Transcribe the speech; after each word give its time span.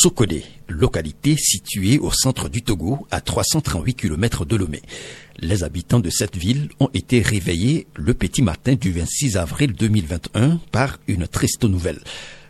Sukudi. 0.00 0.44
Localité 0.76 1.36
située 1.36 1.98
au 1.98 2.12
centre 2.12 2.48
du 2.48 2.62
Togo, 2.62 3.06
à 3.10 3.20
338 3.20 3.94
km 3.94 4.44
de 4.44 4.56
Lomé. 4.56 4.82
Les 5.38 5.64
habitants 5.64 6.00
de 6.00 6.10
cette 6.10 6.36
ville 6.36 6.68
ont 6.80 6.90
été 6.94 7.20
réveillés 7.20 7.86
le 7.94 8.14
petit 8.14 8.42
matin 8.42 8.74
du 8.74 8.92
26 8.92 9.36
avril 9.36 9.72
2021 9.74 10.60
par 10.72 10.98
une 11.08 11.26
triste 11.26 11.64
nouvelle. 11.64 12.00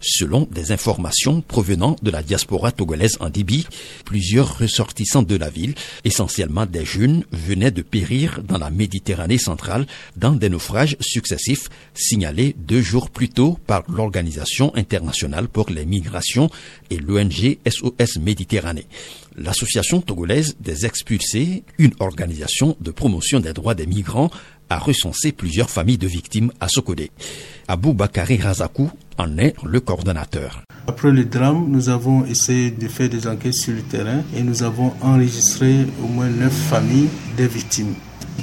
Selon 0.01 0.47
des 0.51 0.73
informations 0.73 1.41
provenant 1.41 1.97
de 2.03 2.11
la 2.11 2.23
diaspora 2.23 2.71
togolaise 2.71 3.17
en 3.19 3.29
Libye, 3.29 3.67
plusieurs 4.05 4.59
ressortissants 4.59 5.23
de 5.23 5.37
la 5.37 5.51
ville, 5.51 5.75
essentiellement 6.05 6.67
des 6.67 6.85
jeunes, 6.85 7.25
venaient 7.33 7.71
de 7.71 7.83
périr 7.83 8.41
dans 8.45 8.59
la 8.59 8.71
Méditerranée 8.71 9.39
centrale 9.39 9.87
dans 10.17 10.33
des 10.33 10.49
naufrages 10.49 10.97
successifs 11.01 11.69
signalés 11.95 12.55
deux 12.59 12.83
jours 12.83 13.11
plus 13.11 13.31
tôt 13.31 13.59
par 13.67 13.83
l'Organisation 13.91 14.75
internationale 14.77 15.49
pour 15.49 15.71
les 15.71 15.87
migrations 15.87 16.51
et 16.91 16.99
l'ONG 16.99 17.59
SOS 17.67 18.16
Méditerranée. 18.19 18.87
L'association 19.37 20.01
togolaise 20.01 20.57
des 20.61 20.87
expulsés, 20.87 21.65
une 21.79 21.93
organisation 22.01 22.77
de 22.81 22.91
promotion 22.91 23.41
des 23.41 23.53
droits 23.53 23.75
des 23.75 23.87
migrants, 23.87 24.31
a 24.69 24.79
recensé 24.79 25.33
plusieurs 25.33 25.71
familles 25.71 25.99
de 25.99 26.07
victimes 26.09 26.53
à 26.61 26.69
Sokodé. 26.69 27.11
Abou 27.69 27.93
Bakari 27.93 28.37
Razakou 28.39 28.91
en 29.19 29.39
est 29.39 29.55
le 29.65 29.81
coordonnateur. 29.81 30.63
Après 30.87 31.11
le 31.11 31.25
drame, 31.25 31.67
nous 31.69 31.89
avons 31.89 32.25
essayé 32.25 32.71
de 32.71 32.89
faire 32.89 33.09
des 33.09 33.27
enquêtes 33.27 33.55
sur 33.55 33.75
le 33.75 33.83
terrain 33.83 34.23
et 34.37 34.43
nous 34.43 34.63
avons 34.63 34.93
enregistré 35.01 35.87
au 36.03 36.07
moins 36.07 36.29
neuf 36.29 36.53
familles 36.53 37.09
de 37.37 37.45
victimes. 37.45 37.95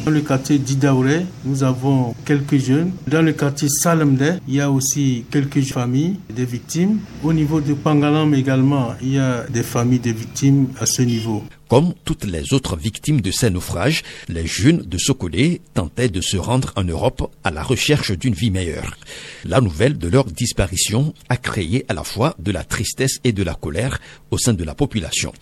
Dans 0.05 0.11
le 0.11 0.19
quartier 0.21 0.59
d'Idaouré, 0.59 1.25
nous 1.45 1.63
avons 1.63 2.13
quelques 2.25 2.57
jeunes. 2.57 2.91
Dans 3.07 3.21
le 3.21 3.31
quartier 3.31 3.69
Salamde, 3.69 4.41
il 4.47 4.55
y 4.55 4.59
a 4.61 4.69
aussi 4.69 5.23
quelques 5.31 5.61
familles 5.63 6.19
de 6.35 6.43
victimes. 6.43 6.99
Au 7.23 7.31
niveau 7.31 7.61
de 7.61 7.73
Pangalam 7.73 8.33
également, 8.33 8.95
il 9.01 9.13
y 9.13 9.17
a 9.17 9.45
des 9.49 9.63
familles 9.63 9.99
de 9.99 10.11
victimes 10.11 10.67
à 10.79 10.85
ce 10.85 11.03
niveau. 11.03 11.43
Comme 11.69 11.93
toutes 12.03 12.25
les 12.25 12.53
autres 12.53 12.75
victimes 12.75 13.21
de 13.21 13.31
ces 13.31 13.49
naufrages, 13.49 14.03
les 14.27 14.45
jeunes 14.45 14.81
de 14.81 14.97
Sokolé 14.97 15.61
tentaient 15.73 16.09
de 16.09 16.21
se 16.21 16.37
rendre 16.37 16.73
en 16.75 16.83
Europe 16.83 17.31
à 17.43 17.51
la 17.51 17.63
recherche 17.63 18.11
d'une 18.11 18.33
vie 18.33 18.51
meilleure. 18.51 18.97
La 19.45 19.61
nouvelle 19.61 19.97
de 19.97 20.07
leur 20.09 20.25
disparition 20.25 21.13
a 21.29 21.37
créé 21.37 21.85
à 21.87 21.93
la 21.93 22.03
fois 22.03 22.35
de 22.39 22.51
la 22.51 22.63
tristesse 22.63 23.19
et 23.23 23.31
de 23.31 23.41
la 23.41 23.55
colère 23.55 23.99
au 24.31 24.37
sein 24.37 24.53
de 24.53 24.63
la 24.63 24.75
population 24.75 25.33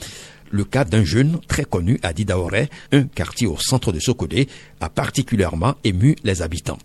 le 0.52 0.64
cas 0.64 0.84
d'un 0.84 1.04
jeune 1.04 1.40
très 1.48 1.66
connu 1.66 2.00
à 2.04 2.14
Didaoré, 2.14 2.70
un 2.92 3.04
quartier 3.04 3.48
au 3.48 3.58
centre 3.58 3.92
de 3.92 4.00
Sokodé, 4.00 4.48
a 4.80 4.90
particulièrement 4.90 5.76
ému 5.84 6.16
les 6.24 6.42
habitants. 6.42 6.78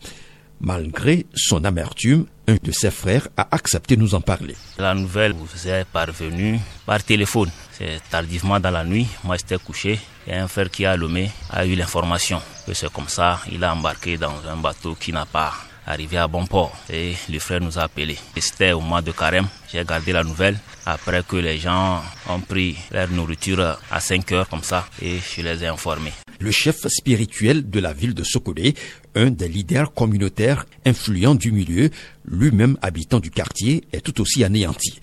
Malgré 0.61 1.27
son 1.35 1.65
amertume, 1.65 2.27
un 2.49 2.57
de 2.63 2.73
ses 2.73 2.91
frères 2.91 3.29
a 3.37 3.47
accepté 3.51 3.97
de 3.97 4.01
nous 4.01 4.15
en 4.15 4.23
parler. 4.23 4.55
La 4.79 4.95
nouvelle 4.95 5.33
vous 5.33 5.69
est 5.69 5.85
parvenue 5.85 6.59
par 6.87 7.03
téléphone. 7.03 7.51
C'est 7.73 8.01
tardivement 8.09 8.59
dans 8.59 8.71
la 8.71 8.85
nuit, 8.85 9.07
moi 9.23 9.37
j'étais 9.37 9.59
couché 9.59 9.99
et 10.27 10.35
un 10.35 10.49
frère 10.49 10.71
qui 10.71 10.87
a 10.87 10.97
Lomé 10.97 11.31
a 11.51 11.67
eu 11.67 11.75
l'information 11.75 12.41
que 12.67 12.73
c'est 12.75 12.91
comme 12.91 13.09
ça, 13.09 13.41
il 13.53 13.63
a 13.63 13.73
embarqué 13.75 14.17
dans 14.17 14.35
un 14.49 14.57
bateau 14.57 14.97
qui 14.99 15.13
n'a 15.13 15.27
pas 15.27 15.53
arrivé 15.87 16.19
à 16.19 16.29
bon 16.29 16.45
port 16.47 16.77
et 16.91 17.15
le 17.31 17.39
frère 17.39 17.61
nous 17.61 17.79
a 17.79 17.83
appelé. 17.83 18.17
C'était 18.39 18.73
au 18.73 18.81
mois 18.81 19.03
de 19.03 19.13
carême, 19.13 19.47
j'ai 19.73 19.85
gardé 19.85 20.13
la 20.13 20.25
nouvelle 20.25 20.59
après 20.85 21.23
que 21.27 21.37
les 21.37 21.59
gens 21.59 22.03
ont 22.29 22.41
pris 22.41 22.77
leur 22.91 23.09
nourriture 23.11 23.79
à 23.91 24.01
5 24.01 24.33
heures 24.33 24.49
comme 24.49 24.63
ça 24.63 24.87
et 25.01 25.19
je 25.19 25.43
les 25.43 25.65
ai 25.65 25.69
informés. 25.69 26.13
Le 26.39 26.51
chef 26.51 26.87
spirituel 26.89 27.71
de 27.71 27.81
la 27.81 27.93
ville 27.93 28.13
de 28.13 28.23
Sokolé, 28.23 28.75
un 29.15 29.31
des 29.31 29.49
leaders 29.49 29.95
communautaires 29.95 30.67
influents 30.85 31.35
du 31.35 31.51
milieu, 31.51 31.91
lui-même 32.27 32.77
habitant 32.83 33.21
du 33.21 33.31
quartier, 33.31 33.85
est 33.93 34.03
tout 34.03 34.21
aussi 34.21 34.45
anéanti. 34.45 35.01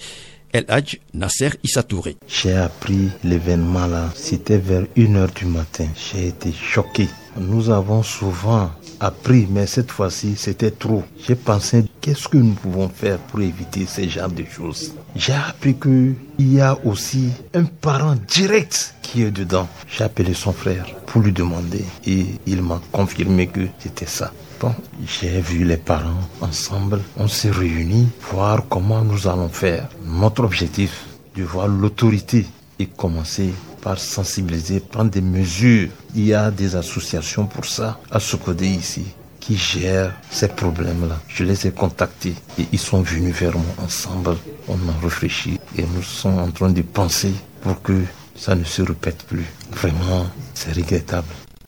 El 0.51 0.65
Hadj 0.67 0.99
Nasser 1.15 1.49
Issatouré. 1.63 2.15
J'ai 2.27 2.53
appris 2.53 3.09
l'événement 3.23 3.88
là, 3.88 4.11
c'était 4.13 4.59
vers 4.59 4.83
1h 4.95 5.33
du 5.33 5.45
matin. 5.45 5.88
J'ai 5.95 6.27
été 6.27 6.51
choqué. 6.53 7.07
Nous 7.38 7.72
avons 7.72 8.03
souvent 8.03 8.69
appris, 8.99 9.47
mais 9.49 9.67
cette 9.67 9.91
fois-ci, 9.91 10.35
c'était 10.35 10.71
trop. 10.71 11.03
J'ai 11.25 11.35
pensé, 11.35 11.85
qu'est-ce 12.01 12.27
que 12.27 12.37
nous 12.37 12.53
pouvons 12.53 12.89
faire 12.89 13.17
pour 13.17 13.41
éviter 13.41 13.85
ce 13.85 14.07
genre 14.07 14.29
de 14.29 14.43
choses? 14.45 14.93
J'ai 15.15 15.33
appris 15.33 15.75
qu'il 15.75 16.15
y 16.39 16.59
a 16.61 16.77
aussi 16.85 17.29
un 17.53 17.65
parent 17.65 18.15
direct 18.27 18.95
qui 19.01 19.23
est 19.23 19.31
dedans. 19.31 19.67
J'ai 19.87 20.03
appelé 20.03 20.33
son 20.33 20.53
frère 20.53 20.85
pour 21.05 21.21
lui 21.21 21.31
demander 21.31 21.85
et 22.05 22.25
il 22.45 22.61
m'a 22.61 22.81
confirmé 22.91 23.47
que 23.47 23.67
c'était 23.79 24.05
ça. 24.05 24.31
Bon, 24.59 24.73
j'ai 25.05 25.41
vu 25.41 25.65
les 25.65 25.77
parents 25.77 26.21
ensemble, 26.41 27.01
on 27.17 27.27
s'est 27.27 27.51
réunis, 27.51 28.07
voir 28.31 28.63
comment 28.69 29.03
nous 29.03 29.27
allons 29.27 29.49
faire. 29.49 29.89
Notre 30.05 30.43
objectif, 30.45 31.05
de 31.35 31.43
voir 31.43 31.67
l'autorité 31.67 32.45
et 32.79 32.85
commencer 32.85 33.53
par 33.83 33.99
sensibiliser, 33.99 34.79
prendre 34.79 35.11
des 35.11 35.21
mesures. 35.21 35.89
Il 36.16 36.25
y 36.25 36.33
a 36.33 36.49
des 36.51 36.75
associations 36.75 37.45
pour 37.45 37.66
ça 37.66 37.99
à 38.09 38.19
Sokodé 38.19 38.67
ici 38.67 39.05
qui 39.39 39.57
gèrent 39.57 40.13
ces 40.31 40.47
problèmes-là. 40.47 41.19
Je 41.27 41.44
les 41.44 41.67
ai 41.67 41.71
contactés 41.71 42.35
et 42.57 42.66
ils 42.72 42.79
sont 42.79 43.01
venus 43.01 43.35
vers 43.35 43.57
moi 43.57 43.75
ensemble. 43.83 44.38
On 44.69 44.75
a 44.75 45.03
réfléchi 45.03 45.59
et 45.77 45.83
nous 45.83 46.01
sommes 46.01 46.39
en 46.39 46.49
train 46.49 46.69
de 46.69 46.81
penser 46.81 47.33
pour 47.61 47.81
que 47.81 48.03
ça 48.38 48.55
ne 48.55 48.63
se 48.63 48.81
répète 48.81 49.23
plus. 49.23 49.45
Vraiment, 49.72 50.27
c'est 50.53 50.73
regrettable. 50.73 51.27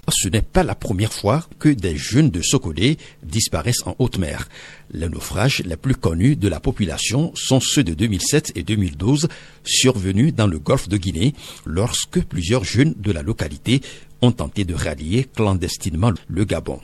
Ce 0.10 0.30
n'est 0.30 0.44
pas 0.44 0.64
la 0.64 0.76
première 0.76 1.12
fois 1.12 1.48
que 1.58 1.70
des 1.70 1.98
jeunes 1.98 2.30
de 2.30 2.42
Sokodé 2.42 2.98
disparaissent 3.24 3.86
en 3.88 3.96
haute 3.98 4.20
mer. 4.20 4.48
Les 4.92 5.10
naufrages 5.10 5.64
les 5.66 5.78
plus 5.78 5.96
connus 5.96 6.36
de 6.36 6.48
la 6.48 6.60
population 6.60 7.32
sont 7.34 7.60
ceux 7.60 7.84
de 7.84 7.94
2007 7.94 8.52
et 8.56 8.64
2012 8.64 9.28
survenus 9.64 10.34
dans 10.34 10.48
le 10.48 10.60
golfe 10.60 10.90
de 10.90 10.98
Guinée 10.98 11.34
lorsque 11.66 12.22
plusieurs 12.22 12.64
jeunes 12.64 12.94
de 12.98 13.12
la 13.12 13.24
localité 13.24 13.82
ont 14.22 14.32
tenté 14.32 14.64
de 14.64 14.76
rallier 14.76 15.26
clandestinement 15.36 16.14
le 16.28 16.46
Gabon. 16.46 16.80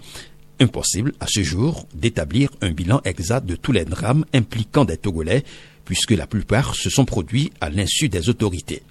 Impossible 0.60 1.14
à 1.20 1.28
ce 1.28 1.44
jour 1.44 1.88
d'établir 1.94 2.50
un 2.62 2.72
bilan 2.72 3.02
exact 3.04 3.46
de 3.46 3.56
tous 3.56 3.72
les 3.72 3.86
drames 3.86 4.26
impliquant 4.34 4.86
des 4.86 4.98
Togolais 4.98 5.44
puisque 5.92 6.12
la 6.12 6.26
plupart 6.26 6.74
se 6.74 6.90
sont 6.90 7.04
produits 7.04 7.52
à 7.60 7.70
l'insu 7.70 8.08
des 8.08 8.30
autorités. 8.30 8.82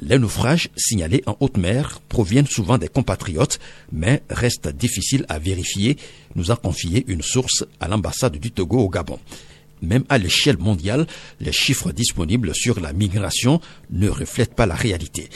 Les 0.00 0.18
naufrages 0.18 0.68
signalés 0.76 1.22
en 1.26 1.36
haute 1.38 1.58
mer 1.58 2.00
proviennent 2.08 2.48
souvent 2.48 2.76
des 2.76 2.88
compatriotes, 2.88 3.60
mais 3.92 4.24
restent 4.28 4.66
difficiles 4.66 5.24
à 5.28 5.38
vérifier, 5.38 5.96
nous 6.34 6.50
a 6.50 6.56
confié 6.56 7.04
une 7.06 7.22
source 7.22 7.64
à 7.78 7.86
l'ambassade 7.86 8.36
du 8.38 8.50
Togo 8.50 8.78
au 8.78 8.88
Gabon. 8.88 9.20
Même 9.80 10.02
à 10.08 10.18
l'échelle 10.18 10.58
mondiale, 10.58 11.06
les 11.40 11.52
chiffres 11.52 11.92
disponibles 11.92 12.52
sur 12.52 12.80
la 12.80 12.92
migration 12.92 13.60
ne 13.90 14.08
reflètent 14.08 14.56
pas 14.56 14.66
la 14.66 14.74
réalité. 14.74 15.28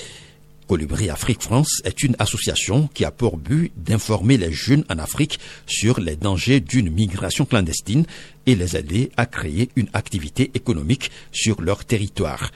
Colibri 0.66 1.10
Afrique 1.10 1.42
France 1.42 1.82
est 1.84 2.02
une 2.02 2.16
association 2.18 2.88
qui 2.94 3.04
a 3.04 3.10
pour 3.10 3.36
but 3.36 3.72
d'informer 3.76 4.38
les 4.38 4.52
jeunes 4.52 4.84
en 4.88 4.98
Afrique 4.98 5.38
sur 5.66 6.00
les 6.00 6.16
dangers 6.16 6.60
d'une 6.60 6.90
migration 6.90 7.44
clandestine 7.44 8.06
et 8.46 8.54
les 8.54 8.76
aider 8.76 9.10
à 9.16 9.26
créer 9.26 9.68
une 9.76 9.88
activité 9.92 10.50
économique 10.54 11.10
sur 11.32 11.60
leur 11.60 11.84
territoire. 11.84 12.50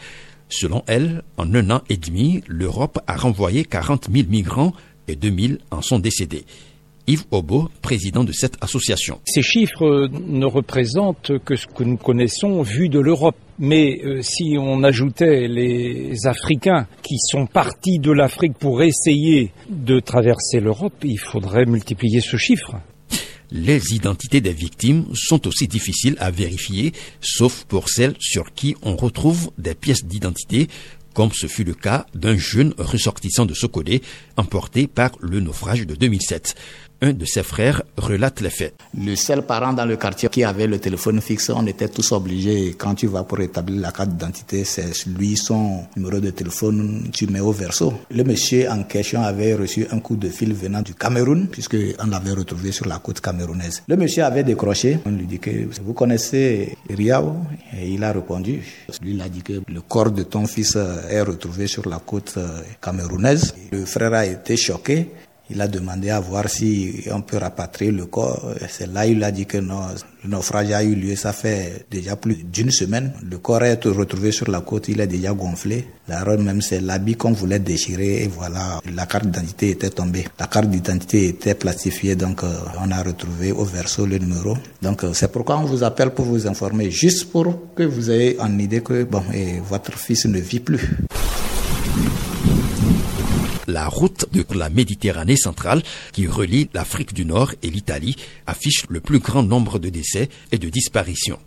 Selon 0.48 0.82
elle, 0.86 1.22
en 1.36 1.54
un 1.54 1.70
an 1.70 1.82
et 1.91 1.98
demi, 1.98 2.42
l'Europe 2.46 2.98
a 3.06 3.16
renvoyé 3.16 3.64
40 3.64 4.08
000 4.10 4.28
migrants 4.28 4.72
et 5.06 5.14
2 5.14 5.48
000 5.48 5.58
en 5.70 5.82
sont 5.82 5.98
décédés. 5.98 6.46
Yves 7.08 7.24
Obo, 7.30 7.70
président 7.80 8.22
de 8.22 8.32
cette 8.32 8.56
association. 8.60 9.19
Ces 9.24 9.41
chiffres 9.41 10.08
ne 10.12 10.44
représentent 10.44 11.32
que 11.42 11.56
ce 11.56 11.66
que 11.66 11.82
nous 11.82 11.96
connaissons 11.96 12.60
vu 12.60 12.91
de 12.91 13.00
l'Europe. 13.00 13.36
Mais 13.58 13.98
euh, 14.04 14.20
si 14.22 14.56
on 14.56 14.84
ajoutait 14.84 15.48
les 15.48 16.26
Africains 16.26 16.86
qui 17.02 17.16
sont 17.19 17.46
partis 17.46 17.98
de 17.98 18.12
l'Afrique 18.12 18.56
pour 18.58 18.82
essayer 18.82 19.52
de 19.70 19.98
traverser 19.98 20.60
l'Europe, 20.60 20.94
il 21.02 21.19
faudrait 21.19 21.64
multiplier 21.64 22.20
ce 22.20 22.36
chiffre. 22.36 22.76
Les 23.50 23.94
identités 23.94 24.42
des 24.42 24.52
victimes 24.52 25.06
sont 25.14 25.48
aussi 25.48 25.66
difficiles 25.66 26.16
à 26.20 26.31
vérifier, 26.31 26.93
sauf 27.22 27.64
pour 27.64 27.88
celles 27.88 28.14
sur 28.20 28.52
qui 28.52 28.76
on 28.82 28.94
retrouve 28.94 29.50
des 29.56 29.75
pièces 29.75 30.04
d'identité, 30.04 30.69
comme 31.14 31.32
ce 31.32 31.46
fut 31.46 31.64
le 31.64 31.75
cas 31.75 32.06
d'un 32.14 32.37
jeune 32.37 32.75
ressortissant 32.78 33.46
de 33.46 33.54
Sokodé 33.54 34.02
emporté 34.37 34.87
par 34.87 35.12
le 35.20 35.40
naufrage 35.40 35.87
de 35.87 35.94
2007 35.94 36.54
un 37.00 37.12
de 37.12 37.25
ses 37.25 37.43
frères 37.43 37.83
relate 37.97 38.41
les 38.41 38.50
faits. 38.50 38.75
Le 38.97 39.15
seul 39.15 39.43
parent 39.43 39.73
dans 39.73 39.85
le 39.85 39.97
quartier 39.97 40.29
qui 40.29 40.43
avait 40.43 40.67
le 40.67 40.79
téléphone 40.79 41.21
fixe, 41.21 41.50
on 41.50 41.67
était 41.67 41.89
tous 41.89 42.12
obligés, 42.12 42.75
quand 42.77 42.95
tu 42.95 43.06
vas 43.06 43.23
pour 43.23 43.41
établir 43.41 43.81
la 43.81 43.93
carte 43.93 44.11
d'identité, 44.11 44.65
c'est 44.65 45.06
lui 45.06 45.37
son 45.37 45.85
numéro 45.97 46.19
de 46.19 46.31
téléphone, 46.31 47.09
tu 47.12 47.27
mets 47.29 47.41
au 47.41 47.53
verso. 47.53 47.93
Le 48.11 48.25
monsieur 48.25 48.69
en 48.69 48.83
question 48.83 49.23
avait 49.23 49.55
reçu 49.55 49.87
un 49.91 50.00
coup 50.00 50.17
de 50.17 50.29
fil 50.29 50.53
venant 50.55 50.83
du 50.83 50.95
Cameroun, 50.95 51.47
puisqu'on 51.49 52.06
l'avait 52.11 52.33
retrouvé 52.33 52.73
sur 52.73 52.87
la 52.87 52.99
côte 52.99 53.21
camerounaise. 53.21 53.83
Le 53.87 53.97
monsieur 53.97 54.25
avait 54.25 54.45
décroché, 54.45 54.99
on 55.06 55.11
lui 55.11 55.27
dit 55.27 55.39
que 55.39 55.50
vous 55.83 55.93
connaissez 55.93 56.77
Riao 56.91 57.37
Et 57.79 57.89
il 57.91 58.03
a 58.03 58.12
répondu. 58.12 58.62
Lui, 59.03 59.12
il 59.12 59.21
a 59.21 59.29
dit 59.29 59.43
que 59.43 59.62
le 59.69 59.81
corps 59.83 60.11
de 60.11 60.25
ton 60.25 60.47
fils 60.47 60.77
est 61.11 61.23
retrouvé 61.23 61.67
sur 61.69 61.89
la 61.89 61.99
côte 61.99 62.39
camerounaise. 62.83 63.55
Le 63.71 63.85
frère 63.85 64.15
a 64.15 64.27
été 64.27 64.56
choqué 64.56 65.09
Il 65.50 65.61
a 65.61 65.69
demandé 65.69 66.11
à 66.11 66.21
voir 66.21 66.49
si 66.49 67.05
on 67.11 67.23
peut 67.23 67.39
rapatrier 67.39 67.91
le 67.91 68.06
corps. 68.06 68.55
C'est 68.69 68.93
là 68.93 69.06
il 69.06 69.23
a 69.25 69.31
dit 69.31 69.47
que 69.47 69.59
non, 69.59 69.81
le 70.25 70.31
naufrage 70.31 70.71
a 70.73 70.83
eu 70.83 70.95
lieu, 70.95 71.17
ça 71.17 71.33
fait 71.33 71.87
déjà 71.91 72.17
plus 72.17 72.37
d'une 72.45 72.71
semaine. 72.71 73.12
Le 73.23 73.39
corps 73.39 73.62
est 73.65 73.83
retrouvé 73.87 74.33
sur 74.33 74.50
la 74.50 74.61
côte, 74.61 74.89
il 74.89 75.00
est 75.00 75.06
déjà 75.06 75.33
gonflé. 75.33 75.87
D'ailleurs, 76.06 76.39
même 76.39 76.61
c'est 76.61 76.81
l'habit 76.81 77.15
qu'on 77.15 77.33
voulait 77.33 77.59
déchirer 77.59 78.25
et 78.25 78.29
voilà, 78.29 78.81
la 78.95 79.06
carte 79.06 79.27
d'identité 79.27 79.71
était 79.71 79.91
tombée. 79.91 80.27
La 80.39 80.47
carte 80.47 80.69
d'identité 80.69 81.29
était 81.29 81.55
plastifiée, 81.55 82.17
donc 82.17 82.43
euh, 82.45 82.49
on 82.85 82.91
a 82.91 83.03
retrouvé 83.03 83.53
au 83.53 83.65
verso 83.65 84.06
le 84.06 84.19
numéro. 84.19 84.56
Donc 84.83 85.05
euh, 85.05 85.12
c'est 85.15 85.31
pourquoi 85.31 85.59
on 85.59 85.65
vous 85.65 85.83
appelle 85.83 86.11
pour 86.11 86.25
vous 86.25 86.47
informer, 86.47 86.91
juste 86.91 87.31
pour 87.31 87.75
que 87.75 87.85
vous 87.85 88.11
ayez 88.11 88.41
en 88.41 88.59
idée 88.59 88.83
que 88.83 89.05
bon, 89.05 89.23
votre 89.69 89.97
fils 89.97 90.27
ne 90.27 90.39
vit 90.41 90.61
plus. 90.61 90.97
La 93.69 93.87
route 93.87 94.25
de 94.32 94.47
la 94.55 94.70
Méditerranée 94.70 95.37
centrale 95.37 95.82
qui 96.12 96.26
relie 96.26 96.70
l'Afrique 96.73 97.12
du 97.12 97.26
Nord 97.26 97.53
et 97.62 97.69
l'Italie 97.69 98.17
affiche 98.47 98.87
le 98.88 99.00
plus 99.00 99.19
grand 99.19 99.43
nombre 99.43 99.79
de 99.79 99.91
décès 99.91 100.31
et 100.53 100.56
de 100.56 100.70
disparitions. 100.70 101.38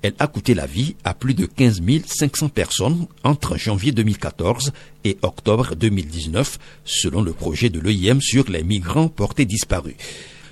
Elle 0.00 0.14
a 0.20 0.28
coûté 0.28 0.54
la 0.54 0.66
vie 0.66 0.94
à 1.02 1.14
plus 1.14 1.34
de 1.34 1.46
15 1.46 1.82
500 2.06 2.50
personnes 2.50 3.08
entre 3.24 3.56
janvier 3.56 3.90
2014 3.90 4.72
et 5.02 5.18
octobre 5.22 5.74
2019, 5.74 6.60
selon 6.84 7.22
le 7.22 7.32
projet 7.32 7.70
de 7.70 7.80
l'EIM 7.80 8.20
sur 8.20 8.48
les 8.48 8.62
migrants 8.62 9.08
portés 9.08 9.44
disparus. 9.44 9.96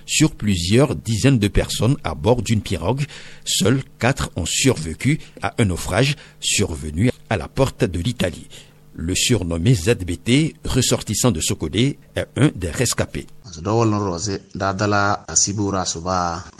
Sur 0.06 0.32
plusieurs 0.32 0.96
dizaines 0.96 1.38
de 1.38 1.46
personnes 1.46 1.98
à 2.02 2.16
bord 2.16 2.42
d'une 2.42 2.62
pirogue, 2.62 3.04
seuls 3.44 3.84
quatre 4.00 4.32
ont 4.34 4.44
survécu 4.44 5.20
à 5.40 5.54
un 5.58 5.66
naufrage 5.66 6.16
survenu 6.40 7.12
à 7.30 7.36
la 7.36 7.46
porte 7.46 7.84
de 7.84 8.00
l'Italie. 8.00 8.48
Le 8.94 9.14
surnommé 9.14 9.74
ZBT, 9.74 10.54
ressortissant 10.64 11.30
de 11.30 11.40
Sokodé, 11.40 11.98
est 12.14 12.26
un 12.36 12.50
des 12.54 12.70
rescapés. 12.70 13.26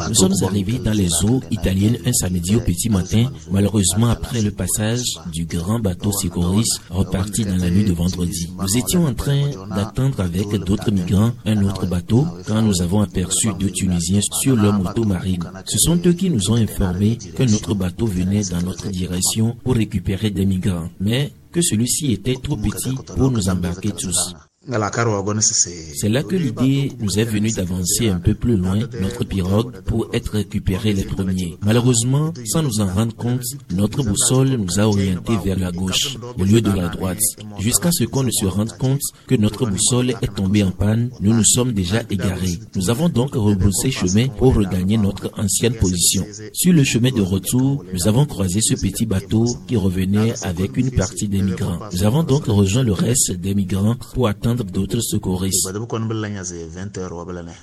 Nous 0.08 0.14
sommes 0.14 0.34
arrivés 0.43 0.79
dans 0.79 0.93
les 0.93 1.08
eaux 1.25 1.40
italiennes 1.50 1.99
un 2.05 2.12
samedi 2.12 2.56
au 2.56 2.61
petit 2.61 2.90
matin, 2.90 3.31
malheureusement 3.50 4.08
après 4.08 4.43
le 4.43 4.50
passage 4.50 5.05
du 5.32 5.46
grand 5.46 5.79
bateau 5.79 6.12
Sicoris 6.12 6.81
reparti 6.90 7.44
dans 7.44 7.56
la 7.56 7.70
nuit 7.70 7.84
de 7.84 7.93
vendredi. 7.93 8.50
Nous 8.58 8.76
étions 8.76 9.06
en 9.06 9.14
train 9.14 9.50
d'attendre 9.75 10.20
avec 10.20 10.49
d'autres 10.64 10.90
migrants 10.90 11.32
un 11.46 11.62
autre 11.64 11.87
bateau 11.87 12.26
quand 12.46 12.61
nous 12.61 12.82
avons 12.82 13.00
aperçu 13.00 13.49
deux 13.58 13.70
Tunisiens 13.70 14.20
sur 14.43 14.56
leur 14.56 14.75
moto 14.75 15.05
marine. 15.05 15.44
Ce 15.67 15.79
sont 15.79 15.99
eux 16.05 16.12
qui 16.12 16.31
nous 16.31 16.50
ont 16.50 16.56
informés 16.56 17.19
que 17.37 17.43
notre 17.43 17.75
bateau 17.75 18.06
venait 18.06 18.44
dans 18.44 18.61
notre 18.62 18.88
direction 18.88 19.56
pour 19.64 19.75
récupérer 19.75 20.31
des 20.31 20.44
migrants. 20.44 20.90
Mais 21.00 21.32
que 21.52 21.62
celui-ci 21.62 22.12
était 22.12 22.37
trop 22.43 22.56
petit 22.56 22.96
pour 23.14 23.31
nous 23.31 23.49
embarquer 23.49 23.93
tous. 23.93 24.34
C'est 24.64 26.09
là 26.09 26.23
que 26.23 26.37
l'idée 26.37 26.93
nous 27.00 27.19
est 27.19 27.25
venue 27.25 27.50
d'avancer 27.50 28.09
un 28.09 28.20
peu 28.20 28.35
plus 28.35 28.56
loin 28.56 28.79
notre 29.00 29.25
pirogue 29.25 29.81
pour 29.87 30.09
être 30.12 30.35
récupérés 30.35 30.93
les 30.93 31.03
premiers. 31.05 31.56
Malheureusement, 31.62 32.32
sans 32.44 32.62
nous 32.62 32.81
en 32.81 32.87
rendre 32.87 33.14
compte, 33.17 33.43
notre 33.75 34.05
boussole 34.05 34.50
nous 34.50 34.79
a 34.79 34.85
orientés 34.85 35.37
vers 35.44 35.59
la 35.59 35.73
gauche 35.73 36.17
au 36.38 36.44
lieu 36.44 36.61
de 36.61 36.70
la 36.70 36.88
droite. 36.88 37.19
Jusqu'à 37.59 37.91
ce 37.91 38.05
qu'on 38.05 38.23
ne 38.23 38.31
se 38.31 38.47
rende 38.47 38.76
compte 38.79 39.00
que 39.26 39.35
notre 39.35 39.69
boussole 39.69 40.11
est 40.23 40.35
tombée 40.35 40.62
en 40.62 40.70
panne, 40.70 41.11
nous 41.20 41.35
nous 41.35 41.44
sommes 41.44 41.73
déjà 41.73 42.03
égarés. 42.08 42.61
Nous 42.76 42.88
avons 42.88 43.08
donc 43.08 43.35
rebroussé 43.35 43.91
chemin 43.91 44.29
pour 44.29 44.55
regagner 44.55 44.97
notre 44.97 45.32
ancienne 45.38 45.75
position. 45.75 46.25
Sur 46.53 46.73
le 46.73 46.85
chemin 46.85 47.11
de 47.11 47.23
retour, 47.23 47.85
nous 47.93 48.06
avons 48.06 48.26
croisé 48.26 48.61
ce 48.62 48.75
petit 48.75 49.06
bateau 49.06 49.44
qui 49.67 49.76
revenait 49.76 50.35
avec 50.44 50.76
une 50.76 50.93
partie 50.93 51.26
des 51.26 51.43
migrants. 51.43 51.81
Nous 51.93 52.05
avons 52.05 52.23
donc 52.23 52.47
rejoint 52.47 52.85
le 52.85 52.93
reste 52.93 53.32
des 53.32 53.56
migrants 53.56 53.97
pour 54.15 54.29
attendre 54.29 54.51
d'autres 54.54 55.00
secouristes. 55.00 55.69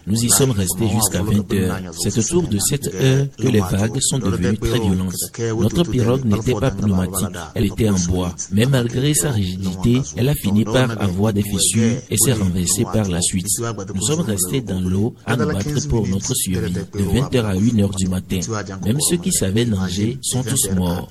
Nous 0.08 0.24
y 0.24 0.30
sommes 0.30 0.52
restés 0.52 0.90
jusqu'à 0.90 1.22
20 1.22 1.54
heures. 1.54 1.80
C'est 1.98 2.18
autour 2.18 2.48
de 2.48 2.58
cette 2.60 2.94
heure 2.94 3.28
que 3.38 3.48
les 3.48 3.60
vagues 3.60 4.00
sont 4.02 4.20
devenues 4.20 4.58
très 4.58 4.80
violentes. 4.80 5.14
Notre 5.60 5.84
pirogue 5.84 6.26
n'était 6.26 6.54
pas 6.54 6.72
pneumatique, 6.72 7.38
elle 7.56 7.66
était 7.66 7.90
en 7.90 8.00
bois. 8.08 8.34
Mais 8.52 8.66
malgré 8.66 9.14
sa 9.14 9.32
rigidité, 9.32 10.02
elle 10.16 10.30
a 10.30 10.36
fini 10.36 10.64
par 10.66 10.92
avoir 11.02 11.34
des 11.34 11.44
fissures 11.44 11.98
et 12.10 12.18
s'est 12.18 12.34
renversée 12.34 12.84
par 12.84 13.08
la 13.08 13.22
suite. 13.22 13.48
Nous 13.94 14.02
sommes 14.02 14.22
restés 14.22 14.62
dans 14.62 14.80
l'eau 14.80 15.14
à 15.26 15.36
nous 15.36 15.46
battre 15.48 15.88
pour 15.88 16.08
notre 16.08 16.34
survie, 16.36 16.72
de 16.72 16.80
20h 16.82 17.46
à 17.46 17.56
1h 17.56 17.96
du 17.96 18.08
matin. 18.08 18.40
Même 18.86 19.00
ceux 19.02 19.18
qui 19.18 19.32
savaient 19.32 19.66
nager 19.66 20.18
sont 20.22 20.44
tous 20.44 20.70
morts. 20.76 21.10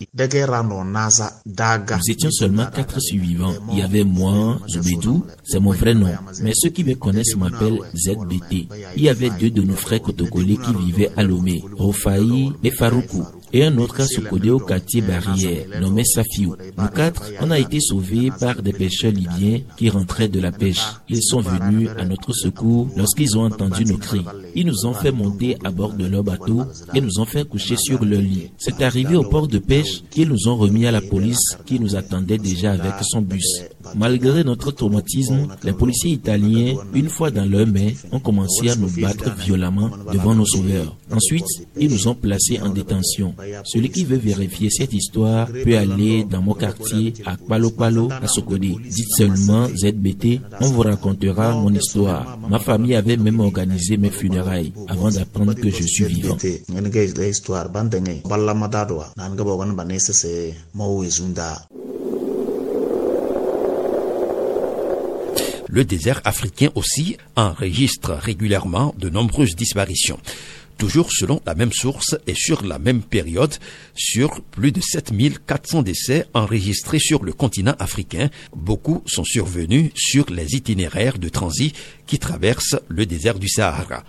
Nous 1.99 2.11
étions 2.11 2.31
seulement 2.31 2.67
quatre 2.67 3.01
survivants. 3.01 3.55
Il 3.73 3.79
y 3.79 3.83
avait 3.83 4.05
moi, 4.05 4.59
Zoubedou, 4.69 5.25
c'est 5.45 5.61
mon 5.61 5.68
vrai 5.73 5.95
nom, 5.95 6.13
mais 6.43 6.53
ceux 6.55 6.71
qui 6.71 6.85
me 6.85 6.95
connaissent 6.95 7.37
m'appellent 7.37 7.81
ZBT. 7.95 8.69
Il 8.97 9.03
y 9.03 9.09
avait 9.09 9.31
deux 9.31 9.51
de 9.51 9.63
nos 9.63 9.77
frères 9.77 10.03
cotogolais 10.03 10.57
qui 10.57 10.75
vivaient 10.75 11.11
à 11.17 11.23
Lomé, 11.23 11.63
Rofaï 11.77 12.53
et 12.63 12.71
Faroukou 12.71 13.25
et 13.53 13.65
un 13.65 13.77
autre 13.79 13.97
cas 13.97 14.07
codé 14.29 14.51
au 14.51 14.59
quartier 14.59 15.01
Barrière, 15.01 15.67
nommé 15.81 16.05
Safiou. 16.05 16.57
Nous 16.77 16.89
quatre, 16.89 17.23
on 17.41 17.51
a 17.51 17.59
été 17.59 17.81
sauvés 17.81 18.31
par 18.39 18.63
des 18.63 18.73
pêcheurs 18.73 19.13
libyens 19.13 19.61
qui 19.77 19.91
rentraient 19.91 20.29
de 20.29 20.41
la 20.41 20.53
pêche. 20.53 20.85
Ils 21.09 21.23
sont 21.23 21.41
venus 21.41 21.89
à 21.99 22.05
notre 22.05 22.33
secours 22.33 22.89
lorsqu'ils 22.97 23.37
ont 23.37 23.45
entendu 23.45 23.85
nos 23.85 23.97
cris. 23.97 24.25
Ils 24.55 24.67
nous 24.67 24.87
ont 24.87 24.95
fait 24.95 25.13
monter 25.13 25.57
à 25.65 25.71
bord 25.71 25.93
de 25.93 26.07
leur 26.07 26.25
bateau 26.25 26.63
et 26.95 27.01
nous 27.01 27.21
ont 27.21 27.25
fait 27.25 27.47
coucher 27.49 27.77
sur 27.77 28.05
leur 28.05 28.21
lit. 28.21 28.51
C'est 28.59 28.83
arrivé 28.83 29.17
au 29.17 29.25
port 29.25 29.49
de 29.49 29.59
pêche 29.59 30.03
qu'ils 30.11 30.29
nous 30.29 30.49
ont 30.49 30.57
remis 30.57 30.87
à 30.87 30.93
la 30.93 31.01
police 31.01 31.57
qui 31.67 31.81
nous 31.81 31.97
attendait 31.97 32.39
déjà 32.39 32.73
avec 32.73 32.95
son 33.03 33.23
bus. 33.23 33.63
Malgré 33.95 34.45
notre 34.45 34.71
traumatisme, 34.71 35.49
les 35.63 35.73
policiers 35.73 36.13
italiens, 36.13 36.75
une 36.95 37.09
fois 37.09 37.31
dans 37.31 37.45
leur 37.45 37.67
main, 37.67 37.91
ont 38.13 38.21
commencé 38.21 38.69
à 38.69 38.77
nous 38.77 38.91
battre 39.01 39.35
violemment 39.37 39.91
devant 40.13 40.35
nos 40.35 40.47
sauveurs. 40.47 40.97
Ensuite, 41.11 41.47
ils 41.79 41.91
nous 41.91 42.09
ont 42.09 42.15
placés 42.15 42.61
en 42.61 42.69
détention. 42.69 43.35
Celui 43.65 43.91
qui 43.91 44.05
veut 44.05 44.17
vérifier 44.17 44.69
cette 44.71 44.93
histoire 44.93 45.49
peut 45.49 45.77
aller 45.77 46.25
dans 46.25 46.43
mon 46.43 46.55
quartier 46.55 47.15
à 47.25 47.37
Palo 47.37 47.71
Palo, 47.71 48.09
à 48.11 48.27
Sokode. 48.27 48.61
Dites 48.61 49.17
seulement 49.17 49.69
ZBT, 49.69 50.41
on 50.61 50.71
vous 50.71 50.83
racontera 50.83 51.53
mon 51.55 51.73
histoire. 51.73 52.39
Ma 52.49 52.59
famille 52.59 52.95
avait 52.95 53.17
même 53.17 53.41
organisé 53.41 53.97
mes 53.97 54.11
funérailles 54.11 54.73
avant 54.89 55.11
d'apprendre 55.11 55.55
que 55.55 55.71
je 55.71 55.83
suis 55.85 56.05
vivant. 56.05 56.37
Le 65.71 65.85
désert 65.85 66.21
africain 66.25 66.71
aussi 66.75 67.17
enregistre 67.37 68.13
régulièrement 68.15 68.95
de 68.99 69.11
nombreuses 69.11 69.55
disparitions 69.55 70.19
toujours 70.79 71.13
selon 71.13 71.43
la 71.45 71.55
même 71.55 71.73
source 71.73 72.17
et 72.27 72.35
sur 72.35 72.65
la 72.65 72.79
même 72.79 73.03
période, 73.03 73.55
sur 73.95 74.41
plus 74.43 74.73
de 74.73 74.81
7400 74.81 75.83
décès 75.83 76.27
enregistrés 76.33 77.01
sur 77.01 77.25
le 77.25 77.33
continent 77.33 77.75
africain, 77.79 78.31
beaucoup 78.57 79.03
sont 79.07 79.25
survenus 79.25 79.91
sur 79.95 80.31
les 80.31 80.55
itinéraires 80.55 81.19
de 81.19 81.29
transit 81.29 81.75
qui 82.07 82.19
traversent 82.19 82.79
le 82.89 83.05
désert 83.05 83.39
du 83.39 83.49
Sahara. 83.49 84.05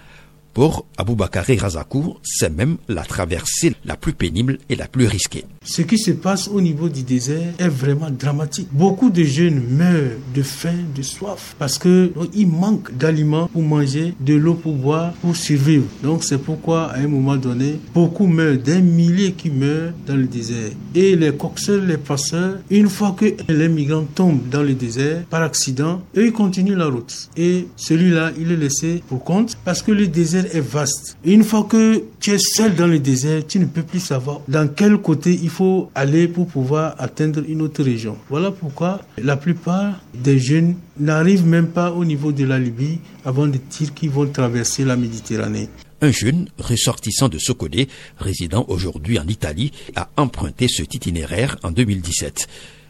Pour 0.59 0.85
Aboubakari 0.97 1.55
Razakou, 1.55 2.17
c'est 2.21 2.53
même 2.53 2.75
la 2.89 3.03
traversée 3.03 3.75
la 3.85 3.95
plus 3.95 4.11
pénible 4.11 4.57
et 4.67 4.75
la 4.75 4.89
plus 4.89 5.07
risquée. 5.07 5.45
Ce 5.63 5.81
qui 5.81 5.97
se 5.97 6.11
passe 6.11 6.49
au 6.49 6.59
niveau 6.59 6.89
du 6.89 7.03
désert 7.03 7.53
est 7.57 7.69
vraiment 7.69 8.09
dramatique. 8.09 8.67
Beaucoup 8.73 9.09
de 9.09 9.23
jeunes 9.23 9.61
meurent 9.69 10.17
de 10.35 10.41
faim, 10.41 10.75
de 10.93 11.01
soif, 11.01 11.55
parce 11.57 11.77
que 11.77 12.11
il 12.33 12.49
manque 12.49 12.93
d'aliments 12.93 13.47
pour 13.47 13.61
manger, 13.61 14.13
de 14.19 14.33
l'eau 14.33 14.55
pour 14.55 14.73
boire, 14.73 15.13
pour 15.21 15.33
survivre. 15.33 15.85
Donc 16.03 16.25
c'est 16.25 16.37
pourquoi 16.37 16.87
à 16.87 16.97
un 16.97 17.07
moment 17.07 17.37
donné, 17.37 17.79
beaucoup 17.93 18.27
meurent, 18.27 18.57
des 18.57 18.81
milliers 18.81 19.31
qui 19.31 19.51
meurent 19.51 19.93
dans 20.05 20.17
le 20.17 20.25
désert. 20.25 20.71
Et 20.93 21.15
les 21.15 21.31
coxeurs, 21.31 21.81
les 21.81 21.97
passeurs, 21.97 22.57
une 22.69 22.89
fois 22.89 23.15
que 23.17 23.33
les 23.47 23.69
migrants 23.69 24.07
tombent 24.13 24.49
dans 24.51 24.63
le 24.63 24.73
désert 24.73 25.23
par 25.29 25.41
accident, 25.41 26.01
eux 26.17 26.25
ils 26.25 26.33
continuent 26.33 26.75
la 26.75 26.87
route. 26.87 27.29
Et 27.37 27.67
celui-là, 27.77 28.31
il 28.37 28.51
est 28.51 28.57
laissé 28.57 29.01
pour 29.07 29.23
compte 29.23 29.57
parce 29.63 29.81
que 29.81 29.93
le 29.93 30.07
désert 30.07 30.47
est 30.53 30.61
vaste. 30.61 31.17
une 31.23 31.43
fois 31.43 31.63
que 31.63 32.03
tu 32.19 32.31
es 32.31 32.37
seul 32.39 32.75
dans 32.75 32.87
le 32.87 32.99
désert, 32.99 33.45
tu 33.47 33.59
ne 33.59 33.65
peux 33.65 33.83
plus 33.83 33.99
savoir 33.99 34.41
dans 34.47 34.67
quel 34.67 34.97
côté 34.97 35.37
il 35.41 35.49
faut 35.49 35.89
aller 35.95 36.27
pour 36.27 36.47
pouvoir 36.47 36.95
atteindre 36.97 37.41
une 37.47 37.61
autre 37.61 37.83
région. 37.83 38.17
Voilà 38.29 38.51
pourquoi 38.51 39.01
la 39.17 39.37
plupart 39.37 40.01
des 40.13 40.39
jeunes 40.39 40.75
n'arrivent 40.99 41.45
même 41.45 41.67
pas 41.67 41.91
au 41.91 42.05
niveau 42.05 42.31
de 42.31 42.45
la 42.45 42.59
Libye 42.59 42.99
avant 43.25 43.47
de 43.47 43.57
dire 43.69 43.93
qu'ils 43.93 44.09
vont 44.09 44.27
traverser 44.27 44.83
la 44.85 44.95
Méditerranée. 44.95 45.69
Un 46.01 46.11
jeune 46.11 46.47
ressortissant 46.57 47.27
de 47.27 47.37
Socodé, 47.37 47.89
résident 48.17 48.65
aujourd'hui 48.69 49.19
en 49.19 49.27
Italie, 49.27 49.73
a 49.95 50.09
emprunté 50.15 50.67
cet 50.69 50.93
itinéraire 50.93 51.57
en 51.63 51.71
2017. 51.71 52.47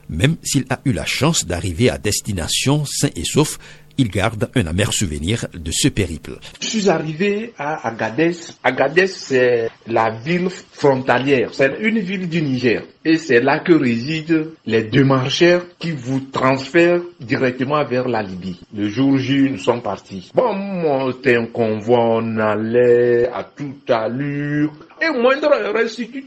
Même 0.09 0.37
s'il 0.43 0.65
a 0.69 0.79
eu 0.85 0.91
la 0.91 1.05
chance 1.05 1.45
d'arriver 1.45 1.89
à 1.89 1.97
destination 1.97 2.85
sain 2.85 3.09
et 3.15 3.23
sauf, 3.23 3.57
il 3.99 4.09
garde 4.09 4.49
un 4.55 4.65
amer 4.65 4.93
souvenir 4.93 5.45
de 5.53 5.71
ce 5.73 5.89
périple. 5.89 6.39
Je 6.61 6.67
suis 6.67 6.89
arrivé 6.89 7.53
à 7.57 7.85
Agadez. 7.85 8.31
Agadez, 8.63 9.07
c'est 9.07 9.69
la 9.87 10.09
ville 10.11 10.47
frontalière. 10.49 11.49
C'est 11.53 11.77
une 11.81 11.99
ville 11.99 12.29
du 12.29 12.41
Niger. 12.41 12.83
Et 13.03 13.17
c'est 13.17 13.41
là 13.41 13.59
que 13.59 13.73
résident 13.73 14.45
les 14.65 14.83
démarcheurs 14.83 15.65
qui 15.79 15.91
vous 15.91 16.21
transfèrent 16.31 17.01
directement 17.19 17.83
vers 17.83 18.07
la 18.07 18.21
Libye. 18.21 18.61
Le 18.73 18.87
jour 18.87 19.17
J, 19.17 19.49
nous 19.51 19.57
sommes 19.57 19.81
partis. 19.81 20.31
Bon, 20.33 21.11
c'était 21.11 21.35
un 21.35 21.47
convoi, 21.47 21.99
on 21.99 22.37
allait 22.37 23.27
à 23.27 23.43
toute 23.43 23.89
allure. 23.89 24.71
Et 25.01 25.09
moindre 25.17 25.49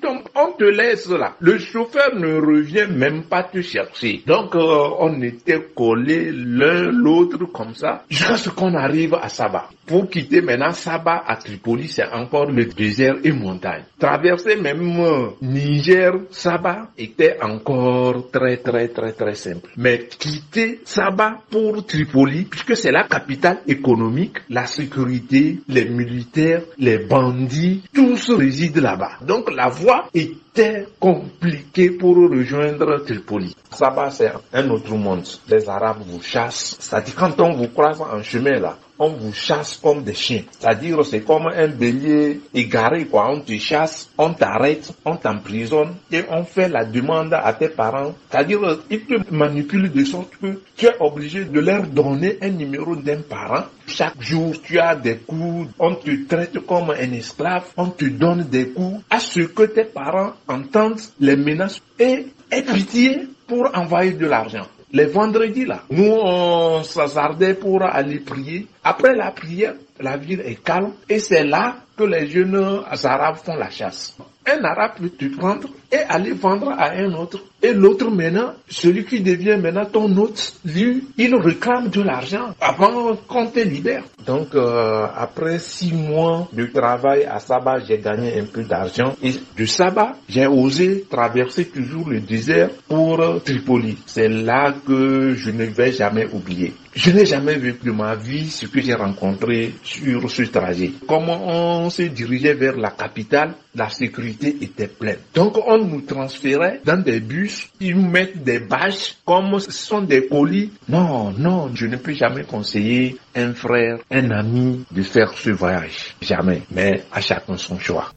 tombes, 0.01 0.23
on 0.35 0.53
te 0.53 0.65
laisse 0.65 1.09
là. 1.09 1.35
Le 1.41 1.59
chauffeur 1.59 2.15
ne 2.15 2.35
revient 2.41 2.87
même 2.91 3.25
pas 3.25 3.43
te 3.45 3.61
chercher. 3.61 4.23
Donc, 4.27 4.55
euh, 4.55 4.89
on 4.99 5.21
était 5.23 5.61
collés 5.75 6.31
l'un 6.33 6.91
l'autre 6.91 7.45
comme 7.53 7.75
ça, 7.75 8.05
jusqu'à 8.09 8.37
ce 8.37 8.51
qu'on 8.51 8.75
arrive 8.75 9.15
à 9.15 9.29
Saba. 9.29 9.69
Pour 9.87 10.09
quitter 10.09 10.41
maintenant 10.41 10.73
Saba 10.73 11.25
à 11.27 11.37
Tripoli, 11.37 11.89
c'est 11.89 12.07
encore 12.13 12.47
le 12.51 12.65
désert 12.67 13.17
et 13.25 13.33
montagne. 13.33 13.83
Traverser 13.99 14.57
même 14.57 15.01
euh, 15.01 15.29
Niger, 15.43 16.13
Saba 16.31 16.89
était 16.97 17.39
encore 17.43 18.31
très 18.31 18.59
très 18.59 18.89
très 18.89 19.13
très 19.13 19.35
simple. 19.35 19.71
Mais 19.77 20.07
quitter 20.19 20.81
Saba 20.85 21.39
pour 21.51 21.85
Tripoli, 21.85 22.45
puisque 22.45 22.77
c'est 22.77 22.93
la 22.93 23.05
capitale 23.05 23.59
économique, 23.67 24.39
la 24.49 24.67
sécurité, 24.67 25.59
les 25.69 25.85
militaires, 25.87 26.63
les 26.79 26.99
bandits, 26.99 27.83
tous 27.93 28.31
résident 28.63 28.83
là-bas. 28.83 29.13
Donc 29.23 29.51
la 29.53 29.69
voie 29.69 30.09
était 30.15 30.87
compliquée 30.99 31.91
pour 31.91 32.17
rejoindre 32.17 32.99
Tripoli. 33.05 33.57
Saba 33.71 34.11
c'est 34.11 34.33
un 34.53 34.71
autre 34.71 34.95
monde. 34.95 35.27
Les 35.49 35.69
Arabes 35.69 36.03
vous 36.07 36.23
chassent. 36.23 36.79
Dit 37.05 37.13
quand 37.13 37.41
on 37.41 37.53
vous 37.53 37.69
croise 37.69 38.01
en 38.01 38.23
chemin 38.23 38.59
là, 38.59 38.77
vous 39.09 39.33
chasse 39.33 39.79
comme 39.83 40.03
des 40.03 40.15
chiens. 40.15 40.43
C'est-à-dire, 40.51 41.05
c'est 41.05 41.21
comme 41.21 41.47
un 41.47 41.69
bélier 41.69 42.41
égaré, 42.55 43.07
quoi. 43.07 43.31
On 43.31 43.41
te 43.41 43.57
chasse, 43.59 44.11
on 44.19 44.33
t'arrête, 44.35 44.93
on 45.05 45.17
t'emprisonne 45.17 45.95
et 46.11 46.23
on 46.31 46.45
fait 46.45 46.69
la 46.69 46.85
demande 46.85 47.35
à 47.35 47.53
tes 47.53 47.69
parents. 47.69 48.15
C'est-à-dire, 48.31 48.61
ils 48.91 49.05
te 49.05 49.15
manipulent 49.33 49.93
de 49.93 50.05
sorte 50.05 50.37
que 50.41 50.61
tu 50.77 50.87
es 50.87 50.95
obligé 51.01 51.45
de 51.45 51.61
leur 51.61 51.87
donner 51.87 52.39
un 52.43 52.51
numéro 52.51 52.97
d'un 52.97 53.21
parent. 53.21 53.65
Chaque 53.87 54.21
jour, 54.21 54.55
tu 54.63 54.79
as 54.79 54.95
des 54.95 55.17
coups, 55.17 55.69
on 55.79 55.95
te 55.95 56.27
traite 56.27 56.59
comme 56.67 56.91
un 56.91 57.13
esclave, 57.13 57.65
on 57.77 57.89
te 57.89 58.05
donne 58.05 58.45
des 58.45 58.69
coups 58.69 59.03
à 59.11 59.19
ce 59.19 59.41
que 59.41 59.65
tes 59.65 59.85
parents 59.85 60.33
entendent 60.49 61.01
les 61.21 61.37
menaces 61.37 61.81
et 61.99 62.27
aient 62.51 62.63
pitié 62.63 63.27
pour 63.47 63.69
envoyer 63.75 64.13
de 64.13 64.27
l'argent 64.27 64.67
les 64.93 65.07
vendredis 65.07 65.65
là, 65.65 65.83
nous 65.91 66.05
on 66.23 66.83
s'assardait 66.83 67.55
pour 67.55 67.83
aller 67.83 68.21
prier. 68.21 68.67
Après 68.85 69.15
la 69.15 69.31
prière, 69.31 69.75
la 70.01 70.17
ville 70.17 70.43
est 70.45 70.63
calme 70.63 70.93
et 71.09 71.19
c'est 71.19 71.45
là 71.45 71.77
que 71.97 72.05
les 72.05 72.27
jeunes 72.29 72.83
arabes 73.05 73.37
font 73.37 73.57
la 73.57 73.71
chasse. 73.71 74.17
Un 74.47 74.65
arabe 74.65 74.93
peut 75.01 75.11
te 75.11 75.37
prendre 75.37 75.69
et 75.93 75.99
aller 76.09 76.33
vendre 76.33 76.71
à 76.71 76.93
un 76.93 77.13
autre. 77.13 77.39
Et 77.63 77.73
l'autre 77.73 78.11
maintenant, 78.11 78.55
celui 78.69 79.05
qui 79.05 79.21
devient 79.21 79.57
maintenant 79.61 79.85
ton 79.85 80.17
hôte, 80.17 80.55
lui, 80.65 81.05
il 81.17 81.35
réclame 81.37 81.91
de 81.91 82.01
l'argent 82.03 82.55
avant 82.61 83.15
qu'on 83.29 83.47
te 83.47 83.61
libère. 83.61 84.03
Donc 84.27 84.55
euh, 84.55 85.07
après 85.17 85.59
six 85.61 85.93
mois 85.93 86.49
de 86.53 86.67
travail 86.67 87.25
à 87.25 87.39
Saba, 87.39 87.79
j'ai 87.87 87.99
gagné 87.99 88.41
un 88.41 88.47
peu 88.47 88.65
d'argent. 88.65 89.15
Et 89.23 89.33
de 89.57 89.65
Saba, 89.65 90.15
j'ai 90.29 90.47
osé 90.47 91.05
traverser 91.09 91.67
toujours 91.67 92.09
le 92.09 92.21
désert 92.21 92.71
pour 92.89 93.21
Tripoli. 93.45 93.99
C'est 94.07 94.29
là 94.29 94.75
que 94.85 95.35
je 95.35 95.51
ne 95.51 95.65
vais 95.67 95.93
jamais 95.93 96.27
oublier. 96.33 96.75
Je 96.95 97.11
n'ai 97.11 97.25
jamais 97.25 97.57
de 97.57 97.91
ma 97.91 98.15
vie 98.17 98.51
ce 98.51 98.67
que 98.67 98.81
j'ai 98.83 98.93
rencontré 98.93 99.73
sur 99.83 100.31
ce 100.31 100.43
trajet. 100.43 100.93
Comment 101.09 101.85
on 101.85 101.91
se 101.91 102.03
dirigeait 102.03 102.53
vers 102.53 102.77
la 102.77 102.91
capitale, 102.91 103.55
la 103.75 103.89
sécurité? 103.89 104.32
Était 104.41 104.89
pleine. 104.89 105.19
Donc 105.35 105.59
on 105.67 105.79
nous 105.79 106.03
transférait 106.03 106.81
dans 106.85 107.03
des 107.03 107.21
bus, 107.21 107.69
ils 107.81 107.97
nous 107.97 108.09
mettent 108.09 108.43
des 108.43 108.61
bâches 108.61 109.17
comme 109.25 109.59
ce 109.59 109.71
sont 109.71 110.03
des 110.03 110.27
colis. 110.27 110.71
Non, 110.89 111.33
non, 111.33 111.71
je 111.75 111.87
ne 111.87 111.97
peux 111.97 112.15
jamais 112.15 112.45
conseiller 112.45 113.17
un 113.35 113.53
frère, 113.55 113.99
un 114.11 114.31
ami 114.31 114.85
de 114.91 115.03
faire 115.03 115.33
ce 115.37 115.51
voyage. 115.51 116.17
Jamais. 116.21 116.63
Mais 116.71 117.03
à 117.13 117.21
chacun 117.21 117.57
son 117.57 117.79
choix 117.79 118.13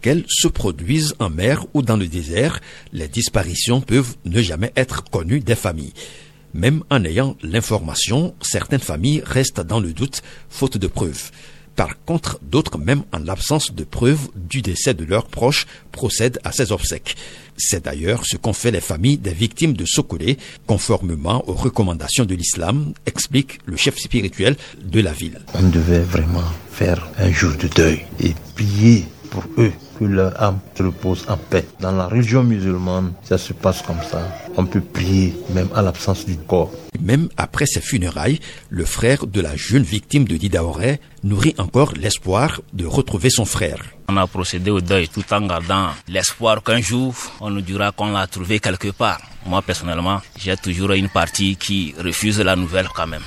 qu'elles 0.00 0.24
se 0.28 0.48
produisent 0.48 1.14
en 1.18 1.28
mer 1.28 1.66
ou 1.74 1.82
dans 1.82 1.98
le 1.98 2.06
désert, 2.06 2.60
les 2.92 3.08
disparitions 3.08 3.82
peuvent 3.82 4.16
ne 4.24 4.40
jamais 4.40 4.72
être 4.76 5.04
connues 5.04 5.40
des 5.40 5.54
familles. 5.54 5.92
Même 6.54 6.82
en 6.90 7.04
ayant 7.04 7.36
l'information, 7.42 8.34
certaines 8.40 8.80
familles 8.80 9.22
restent 9.24 9.60
dans 9.60 9.78
le 9.78 9.92
doute, 9.92 10.22
faute 10.48 10.78
de 10.78 10.86
preuves. 10.86 11.30
Par 11.80 12.04
contre, 12.04 12.38
d'autres, 12.42 12.76
même 12.76 13.04
en 13.10 13.20
l'absence 13.20 13.72
de 13.72 13.84
preuves 13.84 14.28
du 14.36 14.60
décès 14.60 14.92
de 14.92 15.06
leurs 15.06 15.24
proches, 15.24 15.66
procèdent 15.92 16.38
à 16.44 16.52
ces 16.52 16.72
obsèques. 16.72 17.16
C'est 17.56 17.86
d'ailleurs 17.86 18.26
ce 18.26 18.36
qu'ont 18.36 18.52
fait 18.52 18.70
les 18.70 18.82
familles 18.82 19.16
des 19.16 19.32
victimes 19.32 19.72
de 19.72 19.86
Sokolé, 19.86 20.36
conformément 20.66 21.42
aux 21.48 21.54
recommandations 21.54 22.26
de 22.26 22.34
l'islam, 22.34 22.92
explique 23.06 23.60
le 23.64 23.78
chef 23.78 23.96
spirituel 23.96 24.56
de 24.84 25.00
la 25.00 25.12
ville. 25.12 25.40
On 25.54 25.70
devait 25.70 26.00
vraiment 26.00 26.44
faire 26.70 27.08
un 27.16 27.32
jour 27.32 27.52
de 27.56 27.68
deuil 27.68 28.04
et 28.22 28.34
prier 28.54 29.06
pour 29.30 29.44
eux 29.56 29.72
que 30.00 30.06
leur 30.06 30.42
âme 30.42 30.58
se 30.74 30.82
repose 30.82 31.26
en 31.28 31.36
paix. 31.36 31.66
Dans 31.78 31.92
la 31.92 32.06
religion 32.08 32.42
musulmane, 32.42 33.12
ça 33.22 33.36
se 33.36 33.52
passe 33.52 33.82
comme 33.82 34.02
ça. 34.10 34.26
On 34.56 34.64
peut 34.64 34.80
prier 34.80 35.36
même 35.50 35.68
à 35.74 35.82
l'absence 35.82 36.24
du 36.24 36.36
corps. 36.38 36.72
Même 36.98 37.28
après 37.36 37.66
ses 37.66 37.82
funérailles, 37.82 38.40
le 38.70 38.84
frère 38.86 39.26
de 39.26 39.40
la 39.40 39.54
jeune 39.56 39.82
victime 39.82 40.24
de 40.24 40.36
Didaoré 40.36 41.00
nourrit 41.22 41.54
encore 41.58 41.92
l'espoir 41.94 42.60
de 42.72 42.86
retrouver 42.86 43.28
son 43.28 43.44
frère. 43.44 43.80
On 44.08 44.16
a 44.16 44.26
procédé 44.26 44.70
au 44.70 44.80
deuil 44.80 45.08
tout 45.08 45.24
en 45.32 45.46
gardant 45.46 45.88
l'espoir 46.08 46.62
qu'un 46.62 46.80
jour, 46.80 47.14
on 47.40 47.50
nous 47.50 47.60
dira 47.60 47.92
qu'on 47.92 48.12
l'a 48.12 48.26
trouvé 48.26 48.58
quelque 48.58 48.88
part. 48.88 49.20
Moi, 49.46 49.62
personnellement, 49.62 50.20
j'ai 50.36 50.56
toujours 50.56 50.92
une 50.92 51.08
partie 51.08 51.56
qui 51.56 51.94
refuse 51.98 52.40
la 52.40 52.56
nouvelle 52.56 52.88
quand 52.94 53.06
même. 53.06 53.22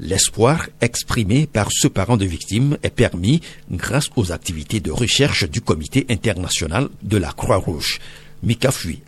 L'espoir 0.00 0.68
exprimé 0.80 1.46
par 1.46 1.68
ce 1.70 1.88
parent 1.88 2.16
de 2.16 2.24
victime 2.24 2.76
est 2.82 2.90
permis 2.90 3.40
grâce 3.70 4.10
aux 4.16 4.32
activités 4.32 4.80
de 4.80 4.90
recherche 4.90 5.48
du 5.48 5.60
Comité 5.60 6.06
international 6.10 6.88
de 7.02 7.16
la 7.16 7.32
Croix-Rouge. 7.32 8.00
Mika 8.42 8.70
Fui 8.70 9.00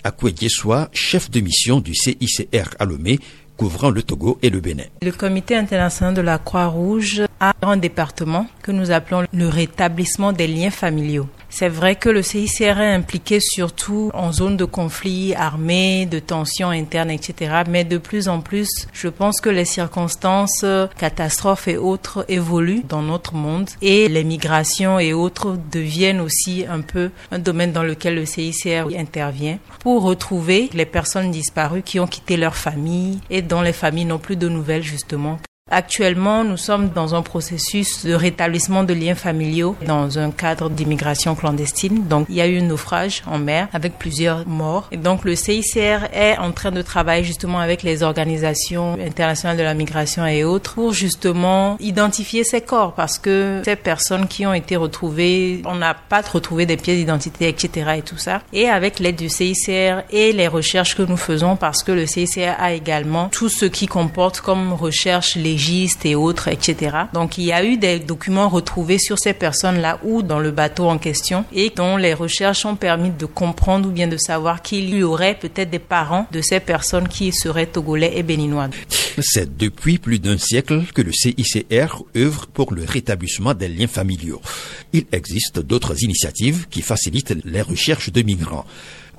soit 0.48 0.88
chef 0.92 1.30
de 1.30 1.40
mission 1.40 1.80
du 1.80 1.94
CICR 1.94 2.70
à 2.78 2.84
Lomé, 2.84 3.18
couvrant 3.56 3.90
le 3.90 4.02
Togo 4.02 4.38
et 4.42 4.50
le 4.50 4.60
Bénin. 4.60 4.84
Le 5.02 5.12
Comité 5.12 5.56
international 5.56 6.14
de 6.14 6.20
la 6.22 6.38
Croix-Rouge 6.38 7.22
a 7.40 7.54
un 7.62 7.76
département 7.76 8.46
que 8.62 8.72
nous 8.72 8.90
appelons 8.90 9.26
le 9.32 9.48
rétablissement 9.48 10.32
des 10.32 10.46
liens 10.46 10.70
familiaux. 10.70 11.28
C'est 11.48 11.68
vrai 11.68 11.96
que 11.96 12.08
le 12.08 12.22
CICR 12.22 12.80
est 12.80 12.94
impliqué 12.94 13.40
surtout 13.40 14.10
en 14.14 14.32
zone 14.32 14.56
de 14.56 14.64
conflit 14.64 15.34
armé, 15.34 16.06
de 16.06 16.18
tensions 16.18 16.70
internes, 16.70 17.10
etc. 17.10 17.62
Mais 17.68 17.84
de 17.84 17.98
plus 17.98 18.28
en 18.28 18.40
plus, 18.40 18.68
je 18.92 19.08
pense 19.08 19.40
que 19.40 19.48
les 19.48 19.64
circonstances, 19.64 20.64
catastrophes 20.98 21.68
et 21.68 21.76
autres 21.76 22.24
évoluent 22.28 22.84
dans 22.88 23.02
notre 23.02 23.34
monde 23.34 23.70
et 23.80 24.08
les 24.08 24.24
migrations 24.24 24.98
et 24.98 25.12
autres 25.12 25.56
deviennent 25.72 26.20
aussi 26.20 26.64
un 26.68 26.80
peu 26.80 27.10
un 27.30 27.38
domaine 27.38 27.72
dans 27.72 27.82
lequel 27.82 28.16
le 28.16 28.26
CICR 28.26 28.88
intervient 28.96 29.58
pour 29.80 30.02
retrouver 30.02 30.68
les 30.74 30.86
personnes 30.86 31.30
disparues 31.30 31.82
qui 31.82 32.00
ont 32.00 32.06
quitté 32.06 32.36
leur 32.36 32.56
famille 32.56 33.20
et 33.30 33.42
dont 33.42 33.62
les 33.62 33.72
familles 33.72 34.04
n'ont 34.04 34.18
plus 34.18 34.36
de 34.36 34.48
nouvelles 34.48 34.82
justement. 34.82 35.38
Actuellement, 35.68 36.44
nous 36.44 36.56
sommes 36.56 36.90
dans 36.90 37.16
un 37.16 37.22
processus 37.22 38.06
de 38.06 38.14
rétablissement 38.14 38.84
de 38.84 38.94
liens 38.94 39.16
familiaux 39.16 39.74
dans 39.84 40.16
un 40.16 40.30
cadre 40.30 40.70
d'immigration 40.70 41.34
clandestine. 41.34 42.06
Donc, 42.06 42.26
il 42.28 42.36
y 42.36 42.40
a 42.40 42.46
eu 42.46 42.60
un 42.60 42.66
naufrage 42.66 43.24
en 43.26 43.38
mer 43.38 43.66
avec 43.72 43.98
plusieurs 43.98 44.46
morts. 44.46 44.86
Et 44.92 44.96
donc, 44.96 45.24
le 45.24 45.34
CICR 45.34 46.06
est 46.12 46.38
en 46.38 46.52
train 46.52 46.70
de 46.70 46.82
travailler 46.82 47.24
justement 47.24 47.58
avec 47.58 47.82
les 47.82 48.04
organisations 48.04 48.96
internationales 49.04 49.56
de 49.56 49.64
la 49.64 49.74
migration 49.74 50.24
et 50.24 50.44
autres 50.44 50.74
pour 50.74 50.92
justement 50.92 51.76
identifier 51.80 52.44
ces 52.44 52.60
corps 52.60 52.94
parce 52.94 53.18
que 53.18 53.62
ces 53.64 53.74
personnes 53.74 54.28
qui 54.28 54.46
ont 54.46 54.54
été 54.54 54.76
retrouvées, 54.76 55.62
on 55.64 55.74
n'a 55.74 55.94
pas 55.94 56.20
retrouvé 56.20 56.66
des 56.66 56.76
pièces 56.76 56.98
d'identité, 56.98 57.48
etc. 57.48 57.94
et 57.96 58.02
tout 58.02 58.18
ça. 58.18 58.40
Et 58.52 58.68
avec 58.68 59.00
l'aide 59.00 59.16
du 59.16 59.28
CICR 59.28 60.04
et 60.10 60.32
les 60.32 60.46
recherches 60.46 60.94
que 60.94 61.02
nous 61.02 61.16
faisons 61.16 61.56
parce 61.56 61.82
que 61.82 61.90
le 61.90 62.06
CICR 62.06 62.54
a 62.56 62.72
également 62.72 63.30
tout 63.30 63.48
ce 63.48 63.64
qui 63.64 63.88
comporte 63.88 64.40
comme 64.40 64.72
recherche 64.72 65.34
les 65.34 65.55
et 66.04 66.14
autres, 66.14 66.48
etc. 66.48 66.96
Donc 67.12 67.38
il 67.38 67.44
y 67.44 67.52
a 67.52 67.64
eu 67.64 67.76
des 67.76 67.98
documents 67.98 68.48
retrouvés 68.48 68.98
sur 68.98 69.18
ces 69.18 69.32
personnes-là 69.32 69.98
ou 70.04 70.22
dans 70.22 70.38
le 70.38 70.50
bateau 70.50 70.88
en 70.88 70.98
question 70.98 71.44
et 71.52 71.70
dont 71.74 71.96
les 71.96 72.14
recherches 72.14 72.66
ont 72.66 72.76
permis 72.76 73.10
de 73.10 73.26
comprendre 73.26 73.88
ou 73.88 73.92
bien 73.92 74.08
de 74.08 74.16
savoir 74.16 74.62
qu'il 74.62 74.94
y 74.94 75.02
aurait 75.02 75.34
peut-être 75.34 75.70
des 75.70 75.78
parents 75.78 76.26
de 76.32 76.40
ces 76.40 76.60
personnes 76.60 77.08
qui 77.08 77.32
seraient 77.32 77.66
togolais 77.66 78.12
et 78.16 78.22
béninois. 78.22 78.68
C'est 79.20 79.56
depuis 79.56 79.98
plus 79.98 80.18
d'un 80.18 80.38
siècle 80.38 80.82
que 80.94 81.02
le 81.02 81.12
CICR 81.12 82.02
œuvre 82.16 82.46
pour 82.46 82.74
le 82.74 82.84
rétablissement 82.84 83.54
des 83.54 83.68
liens 83.68 83.86
familiaux. 83.86 84.40
Il 84.92 85.06
existe 85.12 85.58
d'autres 85.58 86.02
initiatives 86.02 86.66
qui 86.68 86.82
facilitent 86.82 87.34
les 87.44 87.62
recherches 87.62 88.12
de 88.12 88.22
migrants. 88.22 88.66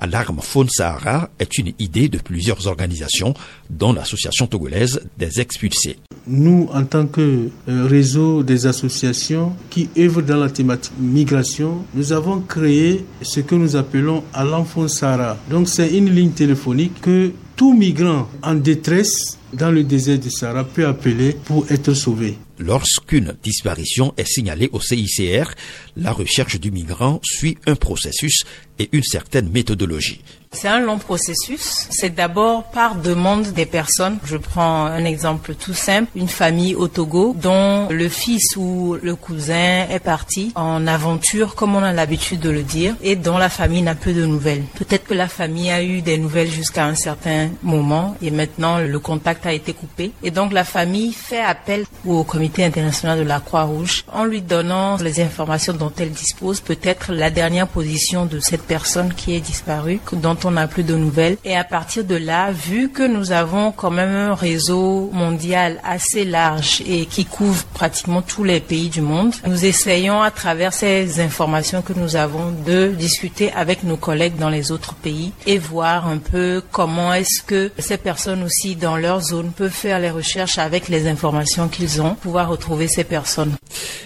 à 0.00 0.06
l'arme 0.06 0.40
Faune 0.40 0.68
Sahara 0.68 1.30
est 1.38 1.58
une 1.58 1.72
idée 1.78 2.08
de 2.08 2.18
plusieurs 2.18 2.68
organisations, 2.68 3.34
dont 3.68 3.92
l'association 3.92 4.46
togolaise 4.46 5.00
des 5.18 5.40
expulsés. 5.40 5.98
Nous, 6.28 6.68
en 6.74 6.84
tant 6.84 7.06
que 7.06 7.48
euh, 7.68 7.86
réseau 7.86 8.42
des 8.42 8.66
associations 8.66 9.54
qui 9.70 9.88
œuvrent 9.96 10.22
dans 10.22 10.36
la 10.36 10.50
thématique 10.50 10.92
migration, 11.00 11.84
nous 11.94 12.12
avons 12.12 12.40
créé 12.40 13.04
ce 13.22 13.40
que 13.40 13.54
nous 13.54 13.76
appelons 13.76 14.22
à 14.34 14.44
l'enfant 14.44 14.88
Sahara. 14.88 15.38
Donc 15.48 15.68
c'est 15.68 15.96
une 15.96 16.10
ligne 16.10 16.32
téléphonique 16.32 17.00
que 17.00 17.32
tout 17.56 17.72
migrant 17.72 18.28
en 18.42 18.54
détresse 18.54 19.38
dans 19.54 19.70
le 19.70 19.84
désert 19.84 20.18
du 20.18 20.30
Sahara 20.30 20.64
peut 20.64 20.86
appeler 20.86 21.34
pour 21.44 21.64
être 21.70 21.94
sauvé. 21.94 22.36
Lorsqu'une 22.58 23.34
disparition 23.42 24.12
est 24.16 24.26
signalée 24.26 24.68
au 24.72 24.80
CICR, 24.80 25.50
la 25.96 26.12
recherche 26.12 26.60
du 26.60 26.70
migrant 26.70 27.20
suit 27.22 27.56
un 27.66 27.74
processus 27.74 28.44
et 28.78 28.88
une 28.92 29.02
certaine 29.02 29.50
méthodologie. 29.50 30.22
C'est 30.52 30.68
un 30.68 30.80
long 30.80 30.98
processus. 30.98 31.88
C'est 31.90 32.14
d'abord 32.14 32.64
par 32.64 32.96
demande 32.96 33.48
des 33.52 33.66
personnes. 33.66 34.18
Je 34.24 34.36
prends 34.36 34.86
un 34.86 35.04
exemple 35.04 35.54
tout 35.54 35.74
simple. 35.74 36.10
Une 36.16 36.28
famille 36.28 36.74
au 36.74 36.88
Togo 36.88 37.36
dont 37.40 37.88
le 37.90 38.08
fils 38.08 38.56
ou 38.56 38.96
le 39.02 39.14
cousin 39.14 39.86
est 39.90 40.02
parti 40.02 40.52
en 40.54 40.86
aventure, 40.86 41.54
comme 41.54 41.76
on 41.76 41.82
a 41.82 41.92
l'habitude 41.92 42.40
de 42.40 42.50
le 42.50 42.62
dire, 42.62 42.94
et 43.02 43.14
dont 43.14 43.38
la 43.38 43.50
famille 43.50 43.82
n'a 43.82 43.94
peu 43.94 44.12
de 44.12 44.24
nouvelles. 44.24 44.64
Peut-être 44.76 45.04
que 45.04 45.14
la 45.14 45.28
famille 45.28 45.70
a 45.70 45.82
eu 45.82 46.00
des 46.00 46.18
nouvelles 46.18 46.50
jusqu'à 46.50 46.86
un 46.86 46.94
certain 46.94 47.50
moment 47.62 48.16
et 48.22 48.30
maintenant 48.30 48.78
le 48.78 48.98
contact 48.98 49.46
a 49.46 49.52
été 49.52 49.74
coupé. 49.74 50.12
Et 50.22 50.30
donc 50.30 50.52
la 50.52 50.64
famille 50.64 51.12
fait 51.12 51.40
appel 51.40 51.84
au 52.06 52.24
comité 52.24 52.64
international 52.64 53.18
de 53.18 53.24
la 53.24 53.40
Croix-Rouge 53.40 54.04
en 54.12 54.24
lui 54.24 54.40
donnant 54.40 54.96
les 54.96 55.20
informations 55.20 55.74
dont 55.74 55.92
elle 55.98 56.10
dispose, 56.10 56.60
peut-être 56.60 57.12
la 57.12 57.30
dernière 57.30 57.68
position 57.68 58.24
de 58.26 58.40
cette 58.40 58.67
personne 58.68 59.14
qui 59.14 59.34
est 59.34 59.40
disparue, 59.40 60.00
dont 60.12 60.36
on 60.44 60.52
n'a 60.52 60.68
plus 60.68 60.84
de 60.84 60.94
nouvelles. 60.94 61.38
Et 61.44 61.56
à 61.56 61.64
partir 61.64 62.04
de 62.04 62.14
là, 62.14 62.52
vu 62.52 62.90
que 62.90 63.06
nous 63.06 63.32
avons 63.32 63.72
quand 63.72 63.90
même 63.90 64.14
un 64.14 64.34
réseau 64.34 65.10
mondial 65.12 65.80
assez 65.82 66.24
large 66.24 66.82
et 66.86 67.06
qui 67.06 67.24
couvre 67.24 67.64
pratiquement 67.74 68.22
tous 68.22 68.44
les 68.44 68.60
pays 68.60 68.90
du 68.90 69.00
monde, 69.00 69.34
nous 69.46 69.64
essayons 69.64 70.22
à 70.22 70.30
travers 70.30 70.72
ces 70.72 71.20
informations 71.20 71.82
que 71.82 71.94
nous 71.94 72.14
avons 72.14 72.52
de 72.66 72.88
discuter 72.88 73.50
avec 73.52 73.82
nos 73.82 73.96
collègues 73.96 74.36
dans 74.36 74.50
les 74.50 74.70
autres 74.70 74.94
pays 74.94 75.32
et 75.46 75.58
voir 75.58 76.06
un 76.06 76.18
peu 76.18 76.62
comment 76.70 77.14
est-ce 77.14 77.42
que 77.42 77.72
ces 77.78 77.96
personnes 77.96 78.42
aussi 78.42 78.76
dans 78.76 78.96
leur 78.96 79.22
zone 79.22 79.50
peuvent 79.50 79.70
faire 79.70 79.98
les 79.98 80.10
recherches 80.10 80.58
avec 80.58 80.88
les 80.88 81.08
informations 81.08 81.68
qu'ils 81.68 82.02
ont, 82.02 82.14
pouvoir 82.14 82.48
retrouver 82.48 82.88
ces 82.88 83.04
personnes. 83.04 83.56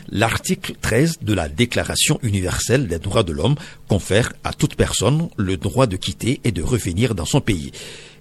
L'article 0.09 0.75
13 0.81 1.19
de 1.23 1.33
la 1.33 1.49
Déclaration 1.49 2.19
universelle 2.23 2.87
des 2.87 2.99
droits 2.99 3.23
de 3.23 3.33
l'homme 3.33 3.57
confère 3.89 4.33
à 4.45 4.52
toute 4.57 4.75
personne 4.75 5.29
le 5.37 5.57
droit 5.57 5.87
de 5.87 5.97
quitter 5.97 6.41
et 6.45 6.53
de 6.53 6.63
revenir 6.63 7.15
dans 7.15 7.25
son 7.25 7.41
pays. 7.41 7.73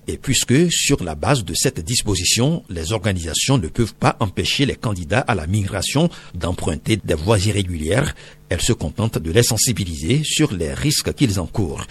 Et 0.07 0.17
puisque, 0.17 0.71
sur 0.71 1.03
la 1.03 1.15
base 1.15 1.45
de 1.45 1.53
cette 1.53 1.79
disposition, 1.79 2.63
les 2.69 2.91
organisations 2.91 3.57
ne 3.57 3.67
peuvent 3.67 3.93
pas 3.93 4.17
empêcher 4.19 4.65
les 4.65 4.75
candidats 4.75 5.19
à 5.19 5.35
la 5.35 5.45
migration 5.45 6.09
d'emprunter 6.33 6.97
des 7.03 7.13
voies 7.13 7.39
irrégulières, 7.39 8.15
elles 8.49 8.61
se 8.61 8.73
contentent 8.73 9.19
de 9.19 9.31
les 9.31 9.43
sensibiliser 9.43 10.21
sur 10.23 10.53
les 10.53 10.73
risques 10.73 11.13
qu'ils 11.13 11.39
encourent. 11.39 11.85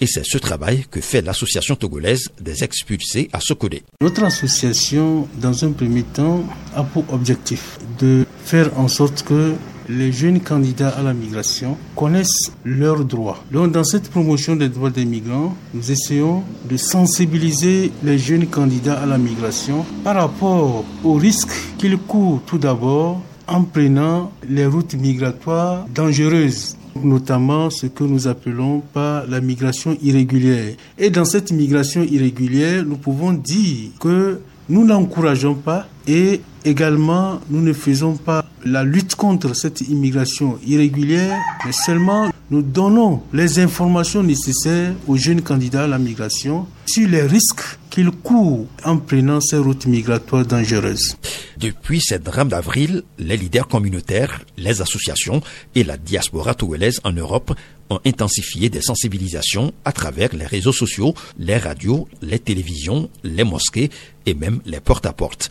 Et 0.00 0.06
c'est 0.06 0.24
ce 0.24 0.38
travail 0.38 0.84
que 0.90 1.00
fait 1.00 1.22
l'association 1.22 1.76
togolaise 1.76 2.28
des 2.40 2.64
expulsés 2.64 3.30
à 3.32 3.40
Sokodé. 3.40 3.82
Notre 4.02 4.24
association, 4.24 5.28
dans 5.40 5.64
un 5.64 5.72
premier 5.72 6.02
temps, 6.02 6.44
a 6.74 6.82
pour 6.82 7.10
objectif 7.12 7.78
de 7.98 8.26
faire 8.44 8.78
en 8.78 8.88
sorte 8.88 9.22
que 9.22 9.54
les 9.88 10.12
jeunes 10.12 10.40
candidats 10.40 10.90
à 10.90 11.02
la 11.02 11.14
migration 11.14 11.76
connaissent 11.96 12.52
leurs 12.64 13.04
droits. 13.04 13.42
Donc, 13.52 13.72
dans 13.72 13.84
cette 13.84 14.10
promotion 14.10 14.56
des 14.56 14.68
droits 14.68 14.90
des 14.90 15.04
migrants, 15.04 15.54
nous 15.72 15.90
essayons 15.90 16.42
de 16.68 16.76
sensibiliser 16.76 17.92
les 18.02 18.18
jeunes 18.18 18.46
candidats 18.46 19.00
à 19.00 19.06
la 19.06 19.18
migration 19.18 19.84
par 20.02 20.16
rapport 20.16 20.84
aux 21.02 21.14
risques 21.14 21.52
qu'ils 21.78 21.98
courent 21.98 22.42
tout 22.46 22.58
d'abord 22.58 23.20
en 23.46 23.62
prenant 23.62 24.32
les 24.48 24.66
routes 24.66 24.94
migratoires 24.94 25.86
dangereuses 25.94 26.76
notamment 27.02 27.70
ce 27.70 27.86
que 27.86 28.04
nous 28.04 28.28
appelons 28.28 28.80
pas 28.92 29.24
la 29.28 29.40
migration 29.40 29.96
irrégulière. 30.02 30.74
Et 30.98 31.10
dans 31.10 31.24
cette 31.24 31.50
migration 31.50 32.02
irrégulière, 32.02 32.84
nous 32.84 32.96
pouvons 32.96 33.32
dire 33.32 33.90
que 33.98 34.40
nous 34.68 34.84
n'encourageons 34.84 35.54
pas 35.54 35.86
et 36.06 36.40
également 36.64 37.40
nous 37.50 37.60
ne 37.60 37.72
faisons 37.72 38.14
pas 38.14 38.43
la 38.64 38.82
lutte 38.84 39.14
contre 39.14 39.54
cette 39.54 39.82
immigration 39.82 40.58
irrégulière, 40.66 41.38
mais 41.64 41.72
seulement 41.72 42.30
nous 42.50 42.62
donnons 42.62 43.22
les 43.32 43.58
informations 43.58 44.22
nécessaires 44.22 44.94
aux 45.06 45.16
jeunes 45.16 45.42
candidats 45.42 45.84
à 45.84 45.86
la 45.86 45.98
migration 45.98 46.66
sur 46.86 47.08
les 47.08 47.22
risques 47.22 47.78
qu'ils 47.90 48.10
courent 48.10 48.66
en 48.84 48.98
prenant 48.98 49.40
ces 49.40 49.56
routes 49.56 49.86
migratoires 49.86 50.44
dangereuses. 50.44 51.16
Depuis 51.58 52.00
cette 52.00 52.24
drame 52.24 52.48
d'avril, 52.48 53.02
les 53.18 53.36
leaders 53.36 53.68
communautaires, 53.68 54.40
les 54.56 54.82
associations 54.82 55.40
et 55.74 55.84
la 55.84 55.96
diaspora 55.96 56.54
togolaise 56.54 57.00
en 57.04 57.12
Europe 57.12 57.54
ont 57.90 58.00
intensifié 58.04 58.68
des 58.68 58.80
sensibilisations 58.80 59.72
à 59.84 59.92
travers 59.92 60.34
les 60.34 60.46
réseaux 60.46 60.72
sociaux, 60.72 61.14
les 61.38 61.56
radios, 61.56 62.08
les 62.22 62.38
télévisions, 62.38 63.08
les 63.22 63.44
mosquées 63.44 63.90
et 64.26 64.34
même 64.34 64.60
les 64.66 64.80
porte-à-porte. 64.80 65.50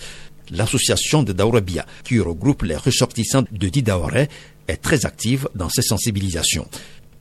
L'association 0.52 1.24
de 1.24 1.34
Daurabia, 1.34 1.86
qui 2.04 2.20
regroupe 2.20 2.64
les 2.64 2.76
ressortissants 2.76 3.46
de 3.52 3.70
Didaoré, 3.70 4.30
est 4.68 4.78
très 4.78 5.06
active 5.06 5.50
dans 5.56 5.70
ces 5.70 5.82
sensibilisations. 5.82 6.68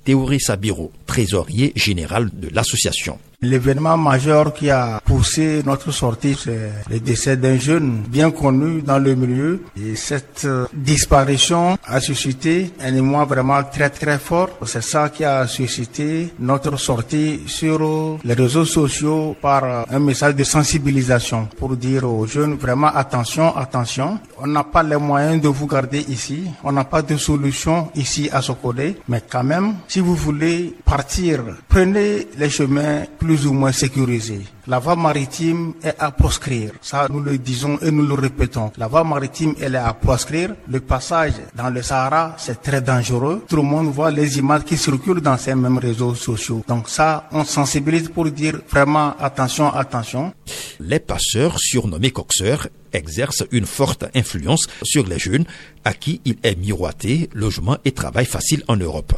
Théorie 0.04 0.40
Sabiro, 0.40 0.90
trésorier 1.06 1.72
général 1.76 2.30
de 2.32 2.48
l'association. 2.48 3.18
L'événement 3.44 3.96
majeur 3.96 4.54
qui 4.54 4.70
a 4.70 5.00
poussé 5.04 5.64
notre 5.66 5.90
sortie, 5.90 6.36
c'est 6.40 6.70
le 6.88 7.00
décès 7.00 7.36
d'un 7.36 7.58
jeune 7.58 8.04
bien 8.08 8.30
connu 8.30 8.82
dans 8.82 9.00
le 9.00 9.16
milieu. 9.16 9.64
Et 9.76 9.96
cette 9.96 10.44
euh, 10.44 10.66
disparition 10.72 11.76
a 11.84 11.98
suscité 11.98 12.70
un 12.80 12.94
émoi 12.94 13.24
vraiment 13.24 13.60
très 13.64 13.90
très 13.90 14.18
fort. 14.20 14.50
C'est 14.64 14.84
ça 14.84 15.08
qui 15.08 15.24
a 15.24 15.48
suscité 15.48 16.32
notre 16.38 16.78
sortie 16.78 17.40
sur 17.46 17.80
les 18.22 18.34
réseaux 18.34 18.64
sociaux 18.64 19.34
par 19.42 19.86
un 19.90 19.98
message 19.98 20.36
de 20.36 20.44
sensibilisation 20.44 21.48
pour 21.58 21.76
dire 21.76 22.08
aux 22.08 22.26
jeunes 22.28 22.54
vraiment 22.54 22.94
attention, 22.94 23.56
attention. 23.56 24.20
On 24.38 24.46
n'a 24.46 24.62
pas 24.62 24.84
les 24.84 24.96
moyens 24.96 25.42
de 25.42 25.48
vous 25.48 25.66
garder 25.66 26.04
ici. 26.08 26.44
On 26.62 26.70
n'a 26.70 26.84
pas 26.84 27.02
de 27.02 27.16
solution 27.16 27.90
ici 27.96 28.30
à 28.32 28.40
Sokodé. 28.40 28.98
Mais 29.08 29.22
quand 29.28 29.42
même, 29.42 29.74
si 29.88 29.98
vous 29.98 30.14
voulez 30.14 30.76
partir, 30.84 31.40
prenez 31.68 32.28
les 32.38 32.48
chemins 32.48 33.02
plus 33.18 33.31
plus 33.32 33.46
ou 33.46 33.54
moins 33.54 33.72
sécurisé. 33.72 34.40
La 34.66 34.78
voie 34.78 34.94
maritime 34.94 35.72
est 35.82 35.94
à 35.98 36.10
proscrire. 36.10 36.72
Ça, 36.82 37.06
nous 37.08 37.20
le 37.20 37.38
disons 37.38 37.78
et 37.80 37.90
nous 37.90 38.06
le 38.06 38.12
répétons. 38.12 38.70
La 38.76 38.88
voie 38.88 39.04
maritime, 39.04 39.54
elle 39.58 39.74
est 39.74 39.78
à 39.78 39.94
proscrire. 39.94 40.54
Le 40.68 40.80
passage 40.80 41.32
dans 41.54 41.70
le 41.70 41.80
Sahara, 41.80 42.36
c'est 42.36 42.60
très 42.60 42.82
dangereux. 42.82 43.42
Tout 43.48 43.56
le 43.56 43.62
monde 43.62 43.86
voit 43.86 44.10
les 44.10 44.38
images 44.38 44.64
qui 44.64 44.76
circulent 44.76 45.22
dans 45.22 45.38
ces 45.38 45.54
mêmes 45.54 45.78
réseaux 45.78 46.14
sociaux. 46.14 46.62
Donc 46.68 46.90
ça, 46.90 47.26
on 47.32 47.44
sensibilise 47.44 48.10
pour 48.10 48.30
dire 48.30 48.60
vraiment 48.68 49.16
attention, 49.18 49.72
attention. 49.72 50.34
Les 50.78 51.00
passeurs, 51.00 51.58
surnommés 51.58 52.10
coxeurs, 52.10 52.68
exercent 52.92 53.44
une 53.50 53.64
forte 53.64 54.04
influence 54.14 54.66
sur 54.82 55.06
les 55.06 55.18
jeunes 55.18 55.46
à 55.86 55.94
qui 55.94 56.20
il 56.26 56.36
est 56.42 56.56
miroité 56.56 57.30
logement 57.32 57.78
et 57.86 57.92
travail 57.92 58.26
facile 58.26 58.62
en 58.68 58.76
Europe. 58.76 59.14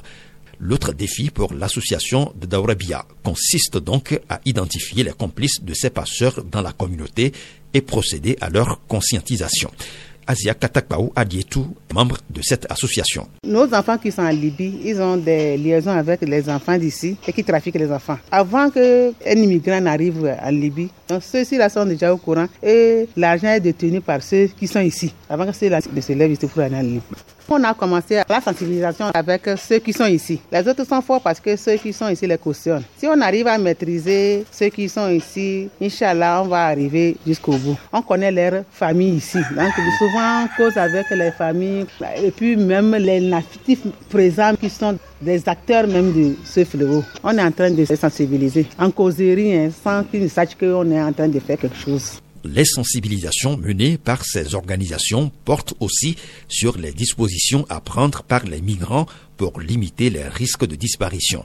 L'autre 0.66 0.94
défi 0.94 1.28
pour 1.28 1.52
l'association 1.52 2.32
de 2.40 2.46
Daurabia 2.46 3.04
consiste 3.22 3.76
donc 3.76 4.18
à 4.30 4.40
identifier 4.46 5.04
les 5.04 5.12
complices 5.12 5.62
de 5.62 5.74
ces 5.74 5.90
passeurs 5.90 6.42
dans 6.42 6.62
la 6.62 6.72
communauté 6.72 7.32
et 7.74 7.82
procéder 7.82 8.38
à 8.40 8.48
leur 8.48 8.80
conscientisation. 8.88 9.70
Asia 10.26 10.54
Katakbaou 10.54 11.12
Adietou, 11.14 11.66
membre 11.92 12.16
de 12.30 12.40
cette 12.40 12.66
association. 12.70 13.28
Nos 13.46 13.72
enfants 13.74 13.98
qui 13.98 14.10
sont 14.10 14.22
en 14.22 14.30
Libye, 14.30 14.80
ils 14.84 14.98
ont 15.02 15.18
des 15.18 15.58
liaisons 15.58 15.90
avec 15.90 16.22
les 16.22 16.48
enfants 16.48 16.78
d'ici 16.78 17.18
et 17.28 17.32
qui 17.34 17.44
trafiquent 17.44 17.74
les 17.74 17.92
enfants. 17.92 18.16
Avant 18.30 18.70
qu'un 18.70 19.12
immigrant 19.36 19.82
n'arrive 19.82 20.34
en 20.42 20.50
Libye, 20.50 20.88
ceux-ci 21.20 21.56
là 21.56 21.68
sont 21.68 21.84
déjà 21.84 22.12
au 22.12 22.16
courant 22.16 22.46
et 22.62 23.08
l'argent 23.16 23.48
est 23.48 23.60
détenu 23.60 24.00
par 24.00 24.22
ceux 24.22 24.46
qui 24.46 24.66
sont 24.66 24.80
ici. 24.80 25.12
Avant 25.28 25.46
que 25.46 25.52
ceux-là 25.52 25.80
ne 25.92 26.00
se 26.00 26.12
lèvent 26.12 26.32
ici 26.32 26.46
pour 26.46 26.62
aller 26.62 26.76
en. 26.76 27.00
On 27.46 27.62
a 27.62 27.74
commencé 27.74 28.22
la 28.26 28.40
sensibilisation 28.40 29.06
avec 29.12 29.42
ceux 29.58 29.78
qui 29.78 29.92
sont 29.92 30.06
ici. 30.06 30.40
Les 30.50 30.66
autres 30.66 30.84
sont 30.84 31.02
forts 31.02 31.20
parce 31.20 31.38
que 31.40 31.54
ceux 31.56 31.76
qui 31.76 31.92
sont 31.92 32.08
ici 32.08 32.26
les 32.26 32.38
cautionnent. 32.38 32.84
Si 32.96 33.06
on 33.06 33.20
arrive 33.20 33.46
à 33.48 33.58
maîtriser 33.58 34.46
ceux 34.50 34.70
qui 34.70 34.88
sont 34.88 35.10
ici, 35.10 35.68
Inch'Allah, 35.80 36.42
on 36.42 36.48
va 36.48 36.66
arriver 36.66 37.16
jusqu'au 37.26 37.52
bout. 37.58 37.76
On 37.92 38.00
connaît 38.00 38.32
leur 38.32 38.64
famille 38.70 39.16
ici. 39.16 39.38
Donc 39.54 39.72
souvent 39.98 40.44
on 40.44 40.48
cause 40.56 40.76
avec 40.78 41.10
les 41.10 41.32
familles 41.32 41.84
et 42.22 42.30
puis 42.30 42.56
même 42.56 42.94
les 42.94 43.20
natifs 43.20 43.82
présents 44.08 44.54
qui 44.58 44.70
sont 44.70 44.96
des 45.24 45.48
acteurs 45.48 45.86
même 45.86 46.12
de 46.12 46.34
ce 46.44 46.64
fléau. 46.64 47.02
On 47.22 47.36
est 47.36 47.42
en 47.42 47.50
train 47.50 47.70
de 47.70 47.76
les 47.76 47.96
sensibiliser. 47.96 48.66
En 48.78 48.90
causerie, 48.90 49.54
hein, 49.54 49.70
sans 49.82 50.04
qu'ils 50.04 50.30
sachent 50.30 50.54
qu'on 50.54 50.90
est 50.90 51.02
en 51.02 51.12
train 51.12 51.28
de 51.28 51.40
faire 51.40 51.58
quelque 51.58 51.76
chose 51.76 52.20
les 52.44 52.64
sensibilisations 52.64 53.56
menées 53.56 53.96
par 53.96 54.24
ces 54.24 54.54
organisations 54.54 55.32
portent 55.44 55.74
aussi 55.80 56.16
sur 56.46 56.76
les 56.78 56.92
dispositions 56.92 57.66
à 57.70 57.80
prendre 57.80 58.22
par 58.22 58.44
les 58.44 58.60
migrants 58.60 59.06
pour 59.36 59.60
limiter 59.60 60.10
les 60.10 60.28
risques 60.28 60.66
de 60.66 60.76
disparition. 60.76 61.44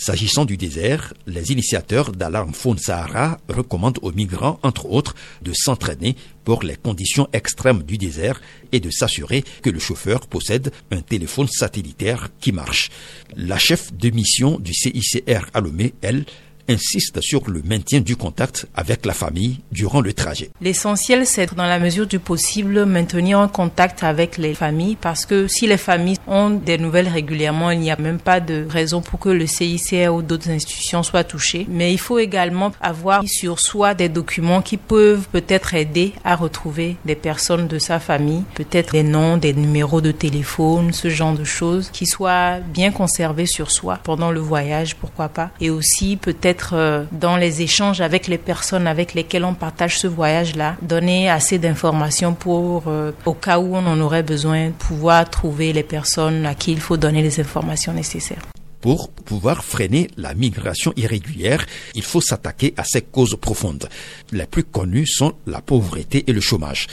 S'agissant 0.00 0.46
du 0.46 0.56
désert, 0.56 1.12
les 1.26 1.52
initiateurs 1.52 2.12
d'Alarme 2.12 2.54
Faune 2.54 2.78
Sahara 2.78 3.38
recommandent 3.50 3.98
aux 4.00 4.12
migrants, 4.12 4.58
entre 4.62 4.86
autres, 4.86 5.14
de 5.42 5.52
s'entraîner 5.54 6.16
pour 6.42 6.62
les 6.62 6.76
conditions 6.76 7.28
extrêmes 7.34 7.82
du 7.82 7.98
désert 7.98 8.40
et 8.72 8.80
de 8.80 8.88
s'assurer 8.88 9.44
que 9.60 9.68
le 9.68 9.78
chauffeur 9.78 10.26
possède 10.26 10.72
un 10.90 11.02
téléphone 11.02 11.48
satellitaire 11.48 12.30
qui 12.40 12.50
marche. 12.50 12.88
La 13.36 13.58
chef 13.58 13.92
de 13.92 14.08
mission 14.08 14.58
du 14.58 14.72
CICR 14.72 15.50
à 15.52 15.60
Lomé, 15.60 15.92
elle, 16.00 16.24
insiste 16.70 17.20
sur 17.20 17.48
le 17.50 17.62
maintien 17.62 18.00
du 18.00 18.16
contact 18.16 18.66
avec 18.74 19.04
la 19.04 19.12
famille 19.12 19.60
durant 19.72 20.00
le 20.00 20.12
trajet. 20.12 20.50
L'essentiel, 20.60 21.26
c'est 21.26 21.54
dans 21.54 21.66
la 21.66 21.78
mesure 21.78 22.06
du 22.06 22.18
possible 22.18 22.84
maintenir 22.86 23.38
un 23.38 23.48
contact 23.48 24.02
avec 24.04 24.38
les 24.38 24.54
familles 24.54 24.96
parce 25.00 25.26
que 25.26 25.48
si 25.48 25.66
les 25.66 25.76
familles 25.76 26.16
ont 26.26 26.50
des 26.50 26.78
nouvelles 26.78 27.08
régulièrement, 27.08 27.70
il 27.70 27.80
n'y 27.80 27.90
a 27.90 27.96
même 27.96 28.18
pas 28.18 28.40
de 28.40 28.66
raison 28.68 29.00
pour 29.00 29.18
que 29.18 29.28
le 29.28 29.46
CICR 29.46 30.14
ou 30.14 30.22
d'autres 30.22 30.50
institutions 30.50 31.02
soient 31.02 31.24
touchées. 31.24 31.66
Mais 31.68 31.92
il 31.92 31.98
faut 31.98 32.18
également 32.18 32.72
avoir 32.80 33.22
sur 33.26 33.58
soi 33.60 33.94
des 33.94 34.08
documents 34.08 34.62
qui 34.62 34.76
peuvent 34.76 35.26
peut-être 35.32 35.74
aider 35.74 36.12
à 36.24 36.36
retrouver 36.36 36.96
des 37.04 37.14
personnes 37.14 37.66
de 37.66 37.78
sa 37.78 37.98
famille, 37.98 38.44
peut-être 38.54 38.92
des 38.92 39.02
noms, 39.02 39.36
des 39.36 39.52
numéros 39.52 40.00
de 40.00 40.12
téléphone, 40.12 40.92
ce 40.92 41.08
genre 41.08 41.34
de 41.34 41.44
choses 41.44 41.90
qui 41.92 42.06
soient 42.06 42.58
bien 42.58 42.92
conservés 42.92 43.46
sur 43.46 43.70
soi 43.70 43.98
pendant 44.02 44.30
le 44.30 44.40
voyage, 44.40 44.96
pourquoi 44.96 45.28
pas. 45.28 45.50
Et 45.60 45.70
aussi 45.70 46.16
peut-être 46.16 46.59
euh, 46.72 47.04
dans 47.12 47.36
les 47.36 47.62
échanges 47.62 48.00
avec 48.00 48.26
les 48.26 48.38
personnes 48.38 48.86
avec 48.86 49.14
lesquelles 49.14 49.44
on 49.44 49.54
partage 49.54 49.98
ce 49.98 50.06
voyage-là, 50.06 50.76
donner 50.82 51.30
assez 51.30 51.58
d'informations 51.58 52.34
pour, 52.34 52.84
euh, 52.86 53.12
au 53.24 53.34
cas 53.34 53.58
où 53.58 53.74
on 53.76 53.86
en 53.86 54.00
aurait 54.00 54.22
besoin, 54.22 54.70
pouvoir 54.70 55.28
trouver 55.28 55.72
les 55.72 55.82
personnes 55.82 56.46
à 56.46 56.54
qui 56.54 56.72
il 56.72 56.80
faut 56.80 56.96
donner 56.96 57.22
les 57.22 57.40
informations 57.40 57.92
nécessaires. 57.92 58.42
Pour 58.80 59.10
pouvoir 59.10 59.62
freiner 59.62 60.08
la 60.16 60.32
migration 60.32 60.92
irrégulière, 60.96 61.66
il 61.94 62.02
faut 62.02 62.22
s'attaquer 62.22 62.72
à 62.78 62.84
ces 62.84 63.02
causes 63.02 63.36
profondes. 63.38 63.88
Les 64.32 64.46
plus 64.46 64.64
connues 64.64 65.06
sont 65.06 65.34
la 65.46 65.60
pauvreté 65.60 66.24
et 66.26 66.32
le 66.32 66.40
chômage. 66.40 66.86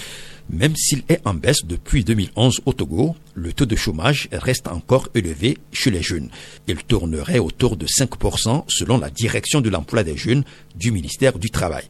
Même 0.49 0.75
s'il 0.77 1.03
est 1.09 1.19
en 1.25 1.33
baisse 1.33 1.65
depuis 1.65 2.05
2011 2.05 2.61
au 2.65 2.73
Togo, 2.73 3.15
le 3.33 3.51
taux 3.51 3.65
de 3.65 3.75
chômage 3.75 4.29
reste 4.31 4.67
encore 4.67 5.09
élevé 5.13 5.57
chez 5.73 5.91
les 5.91 6.01
jeunes. 6.01 6.29
Il 6.67 6.77
tournerait 6.83 7.39
autour 7.39 7.75
de 7.75 7.85
5% 7.85 8.63
selon 8.69 8.97
la 8.97 9.09
direction 9.09 9.59
de 9.59 9.69
l'emploi 9.69 10.03
des 10.03 10.15
jeunes 10.15 10.45
du 10.75 10.91
ministère 10.91 11.37
du 11.37 11.49
Travail. 11.49 11.83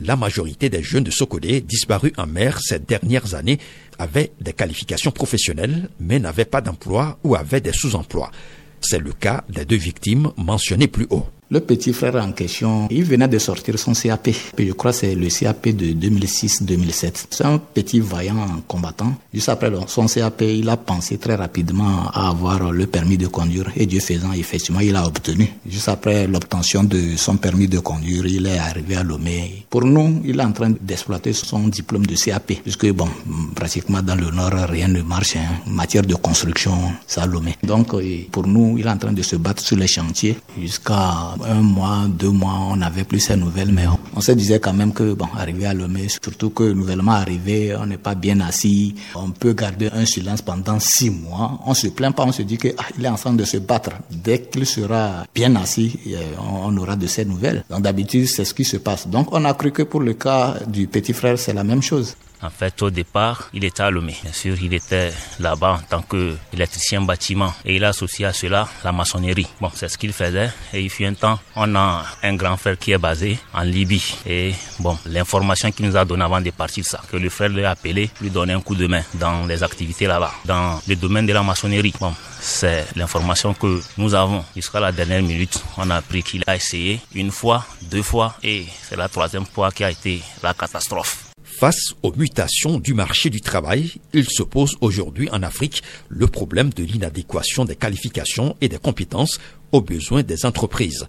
La 0.00 0.16
majorité 0.16 0.68
des 0.68 0.82
jeunes 0.82 1.04
de 1.04 1.12
Sokolé 1.12 1.60
disparus 1.60 2.12
en 2.16 2.26
mer 2.26 2.58
ces 2.60 2.80
dernières 2.80 3.34
années 3.34 3.60
avaient 4.00 4.32
des 4.40 4.52
qualifications 4.52 5.12
professionnelles 5.12 5.88
mais 6.00 6.18
n'avaient 6.18 6.44
pas 6.44 6.60
d'emploi 6.60 7.18
ou 7.22 7.36
avaient 7.36 7.60
des 7.60 7.72
sous-emplois. 7.72 8.32
C'est 8.80 8.98
le 8.98 9.12
cas 9.12 9.44
des 9.48 9.64
deux 9.64 9.76
victimes 9.76 10.32
mentionnées 10.36 10.88
plus 10.88 11.06
haut. 11.10 11.26
Le 11.50 11.60
petit 11.60 11.92
frère 11.92 12.16
en 12.16 12.32
question, 12.32 12.88
il 12.90 13.04
venait 13.04 13.28
de 13.28 13.38
sortir 13.38 13.78
son 13.78 13.92
CAP. 13.92 14.30
Je 14.58 14.72
crois 14.72 14.92
que 14.92 14.96
c'est 14.96 15.14
le 15.14 15.28
CAP 15.28 15.68
de 15.68 15.92
2006-2007. 15.92 17.26
C'est 17.28 17.44
un 17.44 17.58
petit 17.58 18.00
vaillant 18.00 18.46
combattant. 18.66 19.12
Juste 19.32 19.50
après 19.50 19.70
son 19.86 20.06
CAP, 20.06 20.40
il 20.40 20.68
a 20.70 20.78
pensé 20.78 21.18
très 21.18 21.34
rapidement 21.34 22.08
à 22.14 22.30
avoir 22.30 22.72
le 22.72 22.86
permis 22.86 23.18
de 23.18 23.26
conduire. 23.26 23.70
Et 23.76 23.84
Dieu 23.84 24.00
faisant, 24.00 24.32
effectivement, 24.32 24.80
il 24.80 24.96
a 24.96 25.06
obtenu. 25.06 25.52
Juste 25.68 25.90
après 25.90 26.26
l'obtention 26.26 26.82
de 26.82 27.14
son 27.16 27.36
permis 27.36 27.68
de 27.68 27.78
conduire, 27.78 28.24
il 28.26 28.46
est 28.46 28.58
arrivé 28.58 28.96
à 28.96 29.02
Lomé. 29.02 29.66
Pour 29.68 29.84
nous, 29.84 30.22
il 30.24 30.40
est 30.40 30.44
en 30.44 30.52
train 30.52 30.70
d'exploiter 30.80 31.34
son 31.34 31.68
diplôme 31.68 32.06
de 32.06 32.14
CAP. 32.16 32.54
Puisque, 32.62 32.90
bon, 32.92 33.08
pratiquement 33.54 34.00
dans 34.00 34.16
le 34.16 34.30
Nord, 34.30 34.52
rien 34.70 34.88
ne 34.88 35.02
marche. 35.02 35.36
Hein. 35.36 35.60
Matière 35.66 36.04
de 36.04 36.14
construction, 36.14 36.72
ça 37.06 37.26
Lomé. 37.26 37.54
Donc, 37.62 37.94
pour 38.32 38.46
nous, 38.46 38.78
il 38.78 38.86
est 38.86 38.90
en 38.90 38.96
train 38.96 39.12
de 39.12 39.22
se 39.22 39.36
battre 39.36 39.62
sur 39.62 39.76
les 39.76 39.86
chantiers 39.86 40.38
jusqu'à 40.58 41.33
un 41.44 41.62
mois, 41.62 42.04
deux 42.08 42.30
mois, 42.30 42.54
on 42.70 42.76
n'avait 42.76 43.04
plus 43.04 43.20
ces 43.20 43.36
nouvelles, 43.36 43.72
mais 43.72 43.84
on, 44.14 44.20
se 44.20 44.32
disait 44.32 44.60
quand 44.60 44.72
même 44.72 44.92
que, 44.92 45.14
bon, 45.14 45.26
arrivé 45.36 45.66
à 45.66 45.74
Lomé, 45.74 46.08
surtout 46.08 46.50
que 46.50 46.72
nouvellement 46.72 47.12
arrivé, 47.12 47.74
on 47.76 47.86
n'est 47.86 47.98
pas 47.98 48.14
bien 48.14 48.40
assis, 48.40 48.94
on 49.14 49.30
peut 49.30 49.52
garder 49.52 49.90
un 49.92 50.04
silence 50.04 50.42
pendant 50.42 50.78
six 50.80 51.10
mois, 51.10 51.60
on 51.66 51.74
se 51.74 51.88
plaint 51.88 52.14
pas, 52.14 52.24
on 52.24 52.32
se 52.32 52.42
dit 52.42 52.58
que 52.58 52.68
ah, 52.78 52.84
il 52.98 53.04
est 53.04 53.08
en 53.08 53.16
train 53.16 53.32
de 53.32 53.44
se 53.44 53.58
battre. 53.58 53.90
Dès 54.10 54.42
qu'il 54.42 54.66
sera 54.66 55.24
bien 55.34 55.54
assis, 55.56 55.98
on, 56.40 56.76
aura 56.76 56.96
de 56.96 57.06
ces 57.06 57.24
nouvelles. 57.24 57.64
Donc 57.70 57.82
d'habitude, 57.82 58.26
c'est 58.26 58.44
ce 58.44 58.54
qui 58.54 58.64
se 58.64 58.76
passe. 58.76 59.08
Donc 59.08 59.28
on 59.32 59.44
a 59.44 59.54
cru 59.54 59.72
que 59.72 59.82
pour 59.82 60.00
le 60.00 60.14
cas 60.14 60.56
du 60.66 60.86
petit 60.86 61.12
frère, 61.12 61.38
c'est 61.38 61.52
la 61.54 61.64
même 61.64 61.82
chose. 61.82 62.16
En 62.44 62.50
fait, 62.50 62.82
au 62.82 62.90
départ, 62.90 63.48
il 63.54 63.64
était 63.64 63.82
à 63.82 63.90
Lomé. 63.90 64.14
Bien 64.22 64.32
sûr, 64.32 64.54
il 64.62 64.74
était 64.74 65.10
là-bas 65.40 65.80
en 65.80 65.82
tant 65.88 66.02
qu'électricien 66.02 67.00
bâtiment 67.00 67.54
et 67.64 67.76
il 67.76 67.84
a 67.84 67.88
associé 67.88 68.26
à 68.26 68.34
cela 68.34 68.68
la 68.84 68.92
maçonnerie. 68.92 69.46
Bon, 69.62 69.70
c'est 69.74 69.88
ce 69.88 69.96
qu'il 69.96 70.12
faisait 70.12 70.50
et 70.74 70.82
il 70.82 70.90
fut 70.90 71.06
un 71.06 71.14
temps, 71.14 71.38
on 71.56 71.74
a 71.74 72.04
un 72.22 72.34
grand 72.34 72.58
frère 72.58 72.78
qui 72.78 72.92
est 72.92 72.98
basé 72.98 73.38
en 73.54 73.62
Libye 73.62 74.14
et 74.26 74.52
bon, 74.78 74.98
l'information 75.06 75.70
qu'il 75.72 75.86
nous 75.86 75.96
a 75.96 76.04
donnée 76.04 76.24
avant 76.24 76.42
de 76.42 76.50
partir, 76.50 76.84
ça, 76.84 77.00
que 77.10 77.16
le 77.16 77.30
frère 77.30 77.48
lui 77.48 77.64
a 77.64 77.70
appelé, 77.70 78.10
lui 78.20 78.28
donner 78.28 78.52
un 78.52 78.60
coup 78.60 78.74
de 78.74 78.86
main 78.86 79.02
dans 79.14 79.46
les 79.46 79.62
activités 79.62 80.06
là-bas, 80.06 80.32
dans 80.44 80.78
le 80.86 80.96
domaine 80.96 81.24
de 81.24 81.32
la 81.32 81.42
maçonnerie. 81.42 81.94
Bon, 81.98 82.14
c'est 82.40 82.84
l'information 82.94 83.54
que 83.54 83.80
nous 83.96 84.14
avons 84.14 84.44
jusqu'à 84.54 84.80
la 84.80 84.92
dernière 84.92 85.22
minute. 85.22 85.64
On 85.78 85.88
a 85.88 85.96
appris 85.96 86.22
qu'il 86.22 86.42
a 86.46 86.54
essayé 86.54 87.00
une 87.14 87.30
fois, 87.30 87.64
deux 87.80 88.02
fois 88.02 88.36
et 88.42 88.66
c'est 88.82 88.96
la 88.96 89.08
troisième 89.08 89.46
fois 89.46 89.70
qui 89.72 89.82
a 89.82 89.90
été 89.90 90.22
la 90.42 90.52
catastrophe. 90.52 91.23
Face 91.56 91.94
aux 92.02 92.12
mutations 92.16 92.80
du 92.80 92.94
marché 92.94 93.30
du 93.30 93.40
travail, 93.40 93.92
il 94.12 94.28
se 94.28 94.42
pose 94.42 94.76
aujourd'hui 94.80 95.30
en 95.30 95.44
Afrique 95.44 95.84
le 96.08 96.26
problème 96.26 96.70
de 96.70 96.82
l'inadéquation 96.82 97.64
des 97.64 97.76
qualifications 97.76 98.56
et 98.60 98.68
des 98.68 98.78
compétences 98.78 99.38
aux 99.70 99.80
besoins 99.80 100.24
des 100.24 100.46
entreprises. 100.46 101.06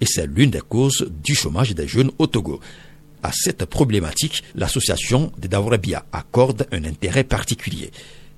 Et 0.00 0.06
c'est 0.06 0.26
l'une 0.26 0.50
des 0.50 0.60
causes 0.60 1.08
du 1.22 1.36
chômage 1.36 1.76
des 1.76 1.86
jeunes 1.86 2.10
au 2.18 2.26
Togo. 2.26 2.58
À 3.22 3.30
cette 3.32 3.66
problématique, 3.66 4.42
l'association 4.56 5.30
de 5.38 5.46
Daurabia 5.46 6.04
accorde 6.12 6.66
un 6.72 6.84
intérêt 6.84 7.24
particulier. 7.24 7.92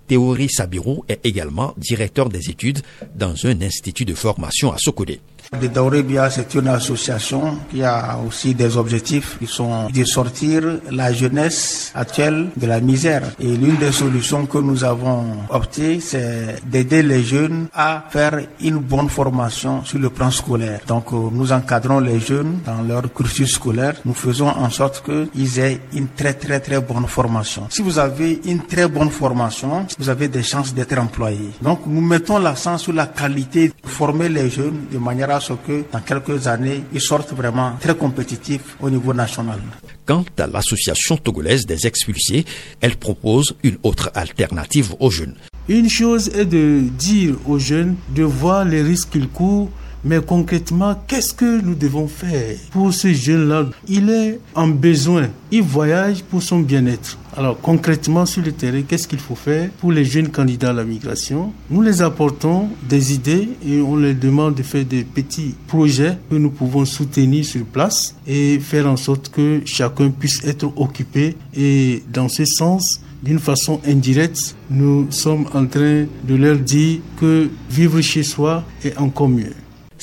Théorie 0.07 0.51
Sabiro 0.51 1.07
est 1.09 1.25
également 1.25 1.75
directeur 1.79 2.29
des 2.29 2.51
études 2.51 2.83
dans 3.15 3.47
un 3.47 3.63
institut 3.63 4.05
de 4.05 4.15
formation 4.15 4.73
à 4.73 4.77
Sokodé. 4.79 5.21
De 5.53 5.69
Daurebia, 5.69 6.29
c'est 6.29 6.55
une 6.55 6.69
association 6.69 7.59
qui 7.71 7.83
a 7.83 8.19
aussi 8.27 8.55
des 8.55 8.77
objectifs 8.77 9.39
qui 9.39 9.47
sont 9.47 9.89
de 9.89 10.05
sortir 10.05 10.63
la 10.91 11.13
jeunesse 11.13 11.93
actuelle 11.95 12.49
de 12.57 12.67
la 12.67 12.81
misère. 12.81 13.23
Et 13.39 13.57
l'une 13.57 13.77
des 13.77 13.93
solutions 13.93 14.47
que 14.47 14.59
nous 14.59 14.83
avons 14.83 15.25
opté, 15.49 16.01
c'est 16.01 16.57
d'aider 16.67 17.03
les 17.03 17.23
jeunes 17.23 17.69
à 17.73 18.05
faire 18.11 18.41
une 18.61 18.79
bonne 18.79 19.09
formation 19.09 19.85
sur 19.85 19.99
le 20.01 20.11
plan 20.11 20.31
scolaire. 20.31 20.81
Donc, 20.89 21.13
euh, 21.13 21.17
nous 21.31 21.53
encadrons 21.53 22.01
les 22.01 22.19
jeunes 22.19 22.59
dans 22.67 22.83
leur 22.83 23.13
cursus 23.15 23.53
scolaire. 23.55 23.95
Nous 24.05 24.15
faisons 24.15 24.49
en 24.49 24.69
sorte 24.69 25.05
qu'ils 25.05 25.59
aient 25.61 25.81
une 25.95 26.09
très 26.09 26.35
très 26.35 26.61
très 26.61 26.81
bonne 26.81 27.07
formation. 27.07 27.67
Si 27.71 27.83
vous 27.83 27.99
avez 27.99 28.41
une 28.45 28.65
très 28.67 28.89
bonne 28.89 29.11
formation, 29.11 29.87
vous 29.99 30.09
avez 30.09 30.29
des 30.29 30.43
chances 30.43 30.75
d'être 30.75 30.99
employé. 30.99 31.51
Donc, 31.63 31.81
nous 31.87 32.01
mettons 32.01 32.39
l'accent 32.39 32.79
sur 32.79 32.93
la 32.93 33.07
qualité 33.07 33.69
de 33.69 33.89
former 33.89 34.29
les 34.29 34.51
jeunes 34.51 34.87
de 34.93 34.99
manière 34.99 35.31
à 35.31 35.36
ce 35.41 35.53
que 35.53 35.85
dans 35.93 36.01
quelques 36.01 36.47
années, 36.47 36.83
ils 36.93 37.01
sortent 37.01 37.33
vraiment 37.33 37.73
très 37.81 37.95
compétitifs 37.95 38.77
au 38.81 38.91
niveau 38.91 39.13
national. 39.15 39.59
Quant 40.05 40.25
à 40.39 40.47
l'association 40.47 41.17
togolaise 41.17 41.67
des 41.67 41.87
expulsés, 41.87 42.45
elle 42.81 42.97
propose 42.97 43.57
une 43.63 43.79
autre 43.83 44.11
alternative 44.15 44.95
aux 45.01 45.11
jeunes. 45.11 45.37
Une 45.69 45.91
chose 45.91 46.29
est 46.29 46.45
de 46.45 46.81
dire 46.97 47.35
aux 47.47 47.59
jeunes 47.59 47.97
de 48.15 48.23
voir 48.23 48.65
les 48.65 48.83
risques 48.83 49.11
qu'ils 49.11 49.29
courent 49.29 49.71
mais 50.05 50.21
concrètement, 50.21 50.95
qu'est-ce 51.07 51.35
que 51.35 51.61
nous 51.61 51.75
devons 51.75 52.09
faire 52.09 52.57
pour 52.71 52.93
ce 52.93 53.13
jeune-là? 53.13 53.71
Il 53.89 54.11
est 54.11 54.39
en 54.55 54.69
besoin, 54.69 55.29
il 55.51 55.63
voyage 55.63 56.23
pour 56.23 56.43
son 56.43 56.61
bien-être. 56.61 57.19
Alors 57.37 57.61
concrètement 57.61 58.25
sur 58.25 58.43
le 58.43 58.53
terrain, 58.53 58.83
qu'est-ce 58.83 59.07
qu'il 59.09 59.19
faut 59.19 59.35
faire 59.35 59.69
pour 59.81 59.93
les 59.93 60.05
jeunes 60.05 60.29
candidats 60.29 60.71
à 60.71 60.73
la 60.73 60.85
migration? 60.85 61.53
Nous 61.71 61.83
les 61.83 62.01
apportons 62.03 62.69
des 62.89 63.13
idées 63.13 63.49
et 63.67 63.81
on 63.81 63.97
leur 63.97 64.15
demande 64.15 64.55
de 64.55 64.63
faire 64.63 64.85
des 64.85 65.05
petits 65.05 65.55
projets 65.67 66.17
que 66.31 66.37
nous 66.37 66.51
pouvons 66.51 66.85
soutenir 66.85 67.45
sur 67.45 67.65
place 67.65 68.15
et 68.27 68.59
faire 68.59 68.87
en 68.87 68.97
sorte 68.97 69.29
que 69.29 69.61
chacun 69.65 70.11
puisse 70.11 70.43
être 70.45 70.73
occupé. 70.77 71.37
Et 71.55 72.03
dans 72.13 72.29
ce 72.29 72.45
sens, 72.45 73.01
d'une 73.23 73.39
façon 73.39 73.81
indirecte, 73.87 74.55
nous 74.71 75.07
sommes 75.11 75.47
en 75.53 75.67
train 75.67 76.07
de 76.27 76.35
leur 76.35 76.57
dire 76.57 77.01
que 77.19 77.49
vivre 77.69 78.01
chez 78.01 78.23
soi 78.23 78.63
est 78.85 78.97
encore 78.99 79.29
mieux. 79.29 79.53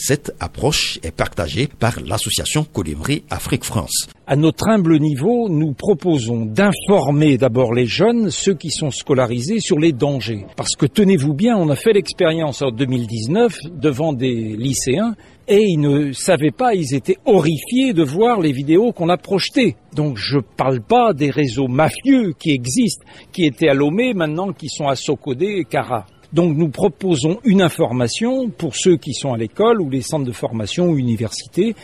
Cette 0.05 0.35
approche 0.41 0.99
est 1.01 1.15
partagée 1.15 1.69
par 1.79 1.97
l'association 2.05 2.65
Colibri 2.65 3.23
Afrique 3.29 3.63
France. 3.63 4.09
À 4.27 4.35
notre 4.35 4.67
humble 4.67 4.99
niveau, 4.99 5.47
nous 5.47 5.71
proposons 5.71 6.45
d'informer 6.45 7.37
d'abord 7.37 7.73
les 7.73 7.85
jeunes, 7.85 8.29
ceux 8.29 8.53
qui 8.53 8.69
sont 8.69 8.91
scolarisés, 8.91 9.61
sur 9.61 9.79
les 9.79 9.93
dangers. 9.93 10.45
Parce 10.57 10.75
que 10.75 10.87
tenez-vous 10.87 11.33
bien, 11.33 11.55
on 11.55 11.69
a 11.69 11.77
fait 11.77 11.93
l'expérience 11.93 12.61
en 12.61 12.71
2019 12.71 13.55
devant 13.79 14.11
des 14.11 14.57
lycéens 14.57 15.15
et 15.47 15.61
ils 15.61 15.79
ne 15.79 16.11
savaient 16.11 16.51
pas, 16.51 16.75
ils 16.75 16.93
étaient 16.93 17.19
horrifiés 17.23 17.93
de 17.93 18.03
voir 18.03 18.41
les 18.41 18.51
vidéos 18.51 18.91
qu'on 18.91 19.07
a 19.07 19.15
projetées. 19.15 19.77
Donc 19.95 20.17
je 20.17 20.39
ne 20.39 20.41
parle 20.41 20.81
pas 20.81 21.13
des 21.13 21.29
réseaux 21.29 21.69
mafieux 21.69 22.33
qui 22.37 22.51
existent, 22.51 23.05
qui 23.31 23.45
étaient 23.45 23.69
à 23.69 23.73
Lomé 23.73 24.13
maintenant, 24.13 24.51
qui 24.51 24.67
sont 24.67 24.89
à 24.89 24.97
Sokodé 24.97 25.59
et 25.59 25.63
Kara. 25.63 26.07
Donc 26.34 26.58
nous 26.58 26.69
proposons 26.69 27.39
une 27.43 27.62
information 27.62 28.50
pour 28.50 28.76
ceux 28.76 28.98
qui 28.98 29.13
sont 29.13 29.34
à 29.34 29.38
l'école 29.38 29.80
ou 29.82 29.89
les 29.89 30.02
centres 30.02 30.26
de 30.26 30.32
formation 30.32 30.88
ou 30.88 30.98
universités 30.98 31.76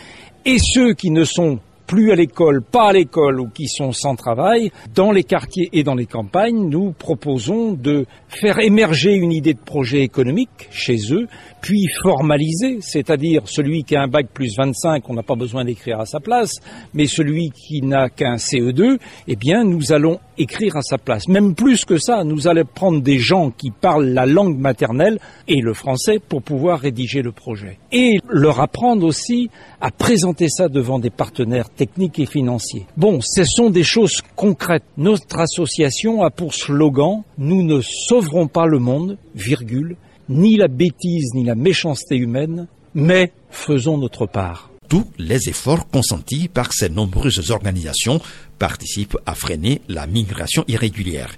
et 0.46 0.58
ceux 0.58 0.94
qui 0.94 1.12
ne 1.12 1.24
sont 1.24 1.60
plus 1.89 2.12
à 2.12 2.15
l'école, 2.15 2.62
pas 2.62 2.89
à 2.89 2.93
l'école 2.93 3.41
ou 3.41 3.49
qui 3.49 3.67
sont 3.67 3.91
sans 3.91 4.15
travail, 4.15 4.71
dans 4.93 5.12
les 5.12 5.23
quartiers 5.23 5.69
et 5.73 5.82
dans 5.82 5.95
les 5.95 6.06
campagnes, 6.06 6.69
nous 6.69 6.91
proposons 6.91 7.73
de 7.73 8.06
faire 8.28 8.60
émerger 8.60 9.15
une 9.15 9.32
idée 9.32 9.56
de 9.56 9.60
projet 9.60 10.02
économique 10.02 10.69
chez 10.69 10.97
eux, 11.12 11.25
puis 11.62 11.88
formaliser, 12.04 12.78
c'est-à-dire 12.82 13.41
celui 13.45 13.84
qui 13.84 13.95
a 13.95 14.04
un 14.04 14.08
bac 14.08 14.28
plus 14.32 14.56
25, 14.56 15.10
on 15.10 15.15
n'a 15.15 15.23
pas 15.23 15.34
besoin 15.34 15.65
d'écrire 15.65 15.99
à 15.99 16.06
sa 16.06 16.19
place, 16.19 16.52
mais 16.93 17.08
celui 17.08 17.49
qui 17.49 17.82
n'a 17.82 18.08
qu'un 18.10 18.36
CE2, 18.36 18.99
eh 19.28 19.36
bien, 19.36 19.63
nous 19.63 19.91
allons 19.91 20.19
écrire 20.38 20.78
à 20.78 20.84
sa 20.84 20.99
place. 20.99 21.28
Même 21.28 21.56
plus 21.56 21.86
que 21.86 21.97
ça, 21.97 22.23
nous 22.23 22.47
allons 22.47 22.65
prendre 22.65 23.02
des 23.02 23.17
gens 23.17 23.49
qui 23.49 23.71
parlent 23.71 24.10
la 24.10 24.28
langue 24.28 24.60
maternelle 24.60 25.19
et 25.47 25.60
le 25.60 25.73
français 25.73 26.19
pour 26.19 26.43
pouvoir 26.43 26.80
rédiger 26.80 27.23
le 27.23 27.32
projet. 27.32 27.80
Et 27.91 28.19
leur 28.30 28.60
apprendre 28.60 29.06
aussi 29.06 29.49
à 29.82 29.89
présenter 29.89 30.49
ça 30.49 30.69
devant 30.69 30.99
des 30.99 31.10
partenaires 31.10 31.69
techniques 31.80 32.20
et 32.20 32.26
financiers. 32.26 32.86
Bon, 32.98 33.22
ce 33.22 33.46
sont 33.46 33.70
des 33.70 33.86
choses 33.86 34.20
concrètes. 34.36 34.84
Notre 34.98 35.39
association 35.39 36.24
a 36.24 36.30
pour 36.30 36.54
slogan 36.54 37.24
Nous 37.38 37.63
ne 37.63 37.80
sauverons 37.80 38.50
pas 38.50 38.65
le 38.65 38.80
monde, 38.80 39.18
virgule, 39.34 39.96
ni 40.28 40.58
la 40.58 40.68
bêtise 40.68 41.34
ni 41.34 41.46
la 41.46 41.56
méchanceté 41.56 42.18
humaine, 42.18 42.68
mais 42.94 43.32
faisons 43.50 43.98
notre 43.98 44.26
part. 44.26 44.72
Tous 44.89 45.06
les 45.18 45.48
efforts 45.48 45.88
consentis 45.88 46.50
par 46.50 46.74
ces 46.74 46.89
nombreuses 46.89 47.50
organisations 47.50 48.20
participent 48.58 49.18
à 49.26 49.34
freiner 49.34 49.82
la 49.88 50.06
migration 50.06 50.65
irrégulière. 50.68 51.32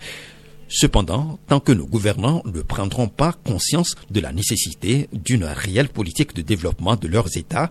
Cependant, 0.73 1.37
tant 1.47 1.59
que 1.59 1.73
nos 1.73 1.85
gouvernants 1.85 2.41
ne 2.45 2.61
prendront 2.61 3.09
pas 3.09 3.33
conscience 3.45 3.93
de 4.09 4.21
la 4.21 4.31
nécessité 4.31 5.09
d'une 5.11 5.43
réelle 5.43 5.89
politique 5.89 6.33
de 6.33 6.41
développement 6.41 6.95
de 6.95 7.09
leurs 7.09 7.37
États, 7.37 7.69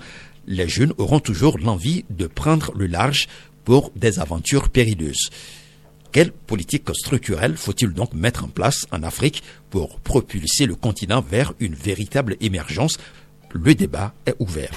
les 0.51 0.69
jeunes 0.69 0.93
auront 0.99 1.21
toujours 1.21 1.59
l'envie 1.59 2.05
de 2.11 2.27
prendre 2.27 2.73
le 2.77 2.87
large 2.87 3.29
pour 3.65 3.93
des 3.95 4.19
aventures 4.19 4.69
périlleuses. 4.69 5.31
Quelle 6.13 6.33
politique 6.33 6.91
structurelle 6.93 7.57
faut-il 7.57 7.91
donc 7.91 8.13
mettre 8.15 8.45
en 8.45 8.49
place 8.49 8.85
en 8.91 9.05
Afrique 9.05 9.45
pour 9.71 10.01
propulser 10.01 10.67
le 10.67 10.75
continent 10.75 11.23
vers 11.23 11.55
une 11.61 11.75
véritable 11.75 12.37
émergence? 12.41 12.99
Le 13.53 13.75
débat 13.77 14.13
est 14.27 14.35
ouvert. 14.41 14.73